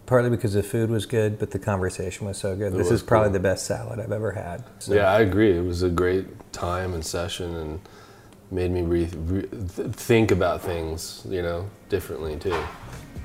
partly 0.05 0.29
because 0.29 0.53
the 0.53 0.63
food 0.63 0.89
was 0.89 1.05
good, 1.05 1.39
but 1.39 1.51
the 1.51 1.59
conversation 1.59 2.27
was 2.27 2.37
so 2.37 2.55
good. 2.55 2.73
It 2.73 2.77
this 2.77 2.91
is 2.91 3.01
probably 3.01 3.29
cool. 3.29 3.33
the 3.33 3.39
best 3.39 3.65
salad 3.65 3.99
I've 3.99 4.11
ever 4.11 4.31
had. 4.31 4.63
So. 4.79 4.93
Yeah, 4.93 5.11
I 5.11 5.21
agree. 5.21 5.57
It 5.57 5.63
was 5.63 5.83
a 5.83 5.89
great 5.89 6.27
time 6.53 6.93
and 6.93 7.05
session, 7.05 7.55
and 7.55 7.79
made 8.51 8.71
me 8.71 8.81
re- 8.81 9.09
re- 9.13 9.47
think 9.91 10.31
about 10.31 10.61
things, 10.61 11.25
you 11.29 11.41
know, 11.41 11.69
differently 11.89 12.37
too. 12.37 12.55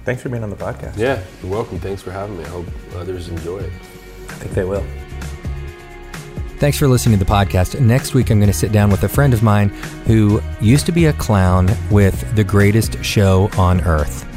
Thanks 0.05 0.23
for 0.23 0.29
being 0.29 0.43
on 0.43 0.51
the 0.51 0.57
podcast. 0.57 0.97
Yeah, 0.97 1.23
you're 1.43 1.53
welcome. 1.53 1.79
Thanks 1.79 2.03
for 2.03 2.11
having 2.11 2.38
me. 2.38 2.45
I 2.45 2.49
hope 2.49 2.66
others 2.95 3.29
enjoy 3.29 3.59
it. 3.59 3.73
I 4.29 4.35
think 4.35 4.55
they 4.55 4.64
will. 4.64 4.85
Thanks 6.59 6.79
for 6.79 6.88
listening 6.88 7.19
to 7.19 7.25
the 7.25 7.31
podcast. 7.31 7.81
Next 7.81 8.12
week, 8.12 8.31
I'm 8.31 8.38
going 8.38 8.53
to 8.53 8.57
sit 8.57 8.71
down 8.71 8.90
with 8.90 9.03
a 9.05 9.09
friend 9.09 9.33
of 9.33 9.43
mine 9.43 9.71
who 10.07 10.43
used 10.61 10.85
to 10.87 10.93
be 10.93 11.07
a 11.07 11.12
clown 11.14 11.71
with 11.90 12.37
the 12.37 12.45
greatest 12.45 13.03
show 13.03 13.49
on 13.57 13.81
earth. 13.83 14.30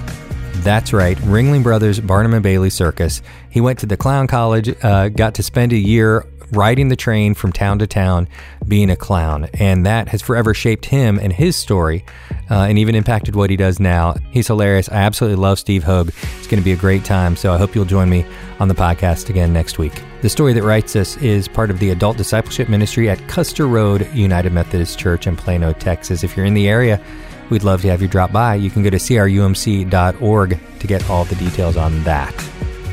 That's 0.63 0.93
right, 0.93 1.17
Ringling 1.17 1.61
Brothers 1.61 1.99
Barnum 1.99 2.33
and 2.33 2.41
Bailey 2.41 2.69
Circus. 2.69 3.21
He 3.49 3.59
went 3.59 3.79
to 3.79 3.85
the 3.85 3.97
clown 3.97 4.27
college, 4.27 4.73
uh, 4.81 5.09
got 5.09 5.35
to 5.35 5.43
spend 5.43 5.73
a 5.73 5.77
year 5.77 6.25
riding 6.51 6.87
the 6.87 6.95
train 6.95 7.33
from 7.33 7.51
town 7.51 7.79
to 7.79 7.87
town, 7.87 8.29
being 8.65 8.89
a 8.89 8.95
clown. 8.95 9.49
And 9.55 9.85
that 9.85 10.07
has 10.07 10.21
forever 10.21 10.53
shaped 10.53 10.85
him 10.85 11.19
and 11.19 11.33
his 11.33 11.57
story 11.57 12.05
uh, 12.49 12.61
and 12.61 12.79
even 12.79 12.95
impacted 12.95 13.35
what 13.35 13.49
he 13.49 13.57
does 13.57 13.77
now. 13.77 14.15
He's 14.31 14.47
hilarious. 14.47 14.87
I 14.87 14.95
absolutely 15.01 15.41
love 15.41 15.59
Steve 15.59 15.83
Hogue. 15.83 16.11
It's 16.37 16.47
going 16.47 16.61
to 16.61 16.65
be 16.65 16.71
a 16.71 16.77
great 16.77 17.03
time. 17.03 17.35
So 17.35 17.51
I 17.51 17.57
hope 17.57 17.75
you'll 17.75 17.83
join 17.83 18.09
me 18.09 18.25
on 18.59 18.69
the 18.69 18.73
podcast 18.73 19.29
again 19.29 19.51
next 19.51 19.77
week. 19.77 20.01
The 20.21 20.29
story 20.29 20.53
that 20.53 20.63
writes 20.63 20.95
Us 20.95 21.17
is 21.17 21.49
part 21.49 21.71
of 21.71 21.79
the 21.79 21.89
adult 21.89 22.15
discipleship 22.15 22.69
ministry 22.69 23.09
at 23.09 23.27
Custer 23.27 23.67
Road 23.67 24.07
United 24.13 24.53
Methodist 24.53 24.97
Church 24.97 25.27
in 25.27 25.35
Plano, 25.35 25.73
Texas. 25.73 26.23
If 26.23 26.37
you're 26.37 26.45
in 26.45 26.53
the 26.53 26.69
area, 26.69 27.03
We'd 27.49 27.63
love 27.63 27.81
to 27.81 27.89
have 27.89 28.01
you 28.01 28.07
drop 28.07 28.31
by. 28.31 28.55
You 28.55 28.69
can 28.69 28.83
go 28.83 28.89
to 28.89 28.97
crumc.org 28.97 30.59
to 30.79 30.87
get 30.87 31.09
all 31.09 31.25
the 31.25 31.35
details 31.35 31.77
on 31.77 32.03
that. 32.03 32.33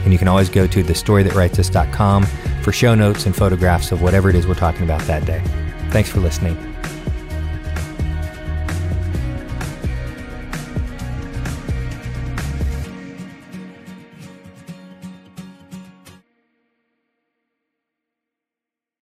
And 0.04 0.12
you 0.12 0.18
can 0.18 0.28
always 0.28 0.48
go 0.48 0.66
to 0.66 0.82
thestorythatwritesus.com 0.82 2.24
for 2.62 2.72
show 2.72 2.94
notes 2.94 3.26
and 3.26 3.36
photographs 3.36 3.92
of 3.92 4.02
whatever 4.02 4.30
it 4.30 4.36
is 4.36 4.46
we're 4.46 4.54
talking 4.54 4.82
about 4.82 5.00
that 5.02 5.24
day. 5.26 5.42
Thanks 5.90 6.10
for 6.10 6.20
listening. 6.20 6.56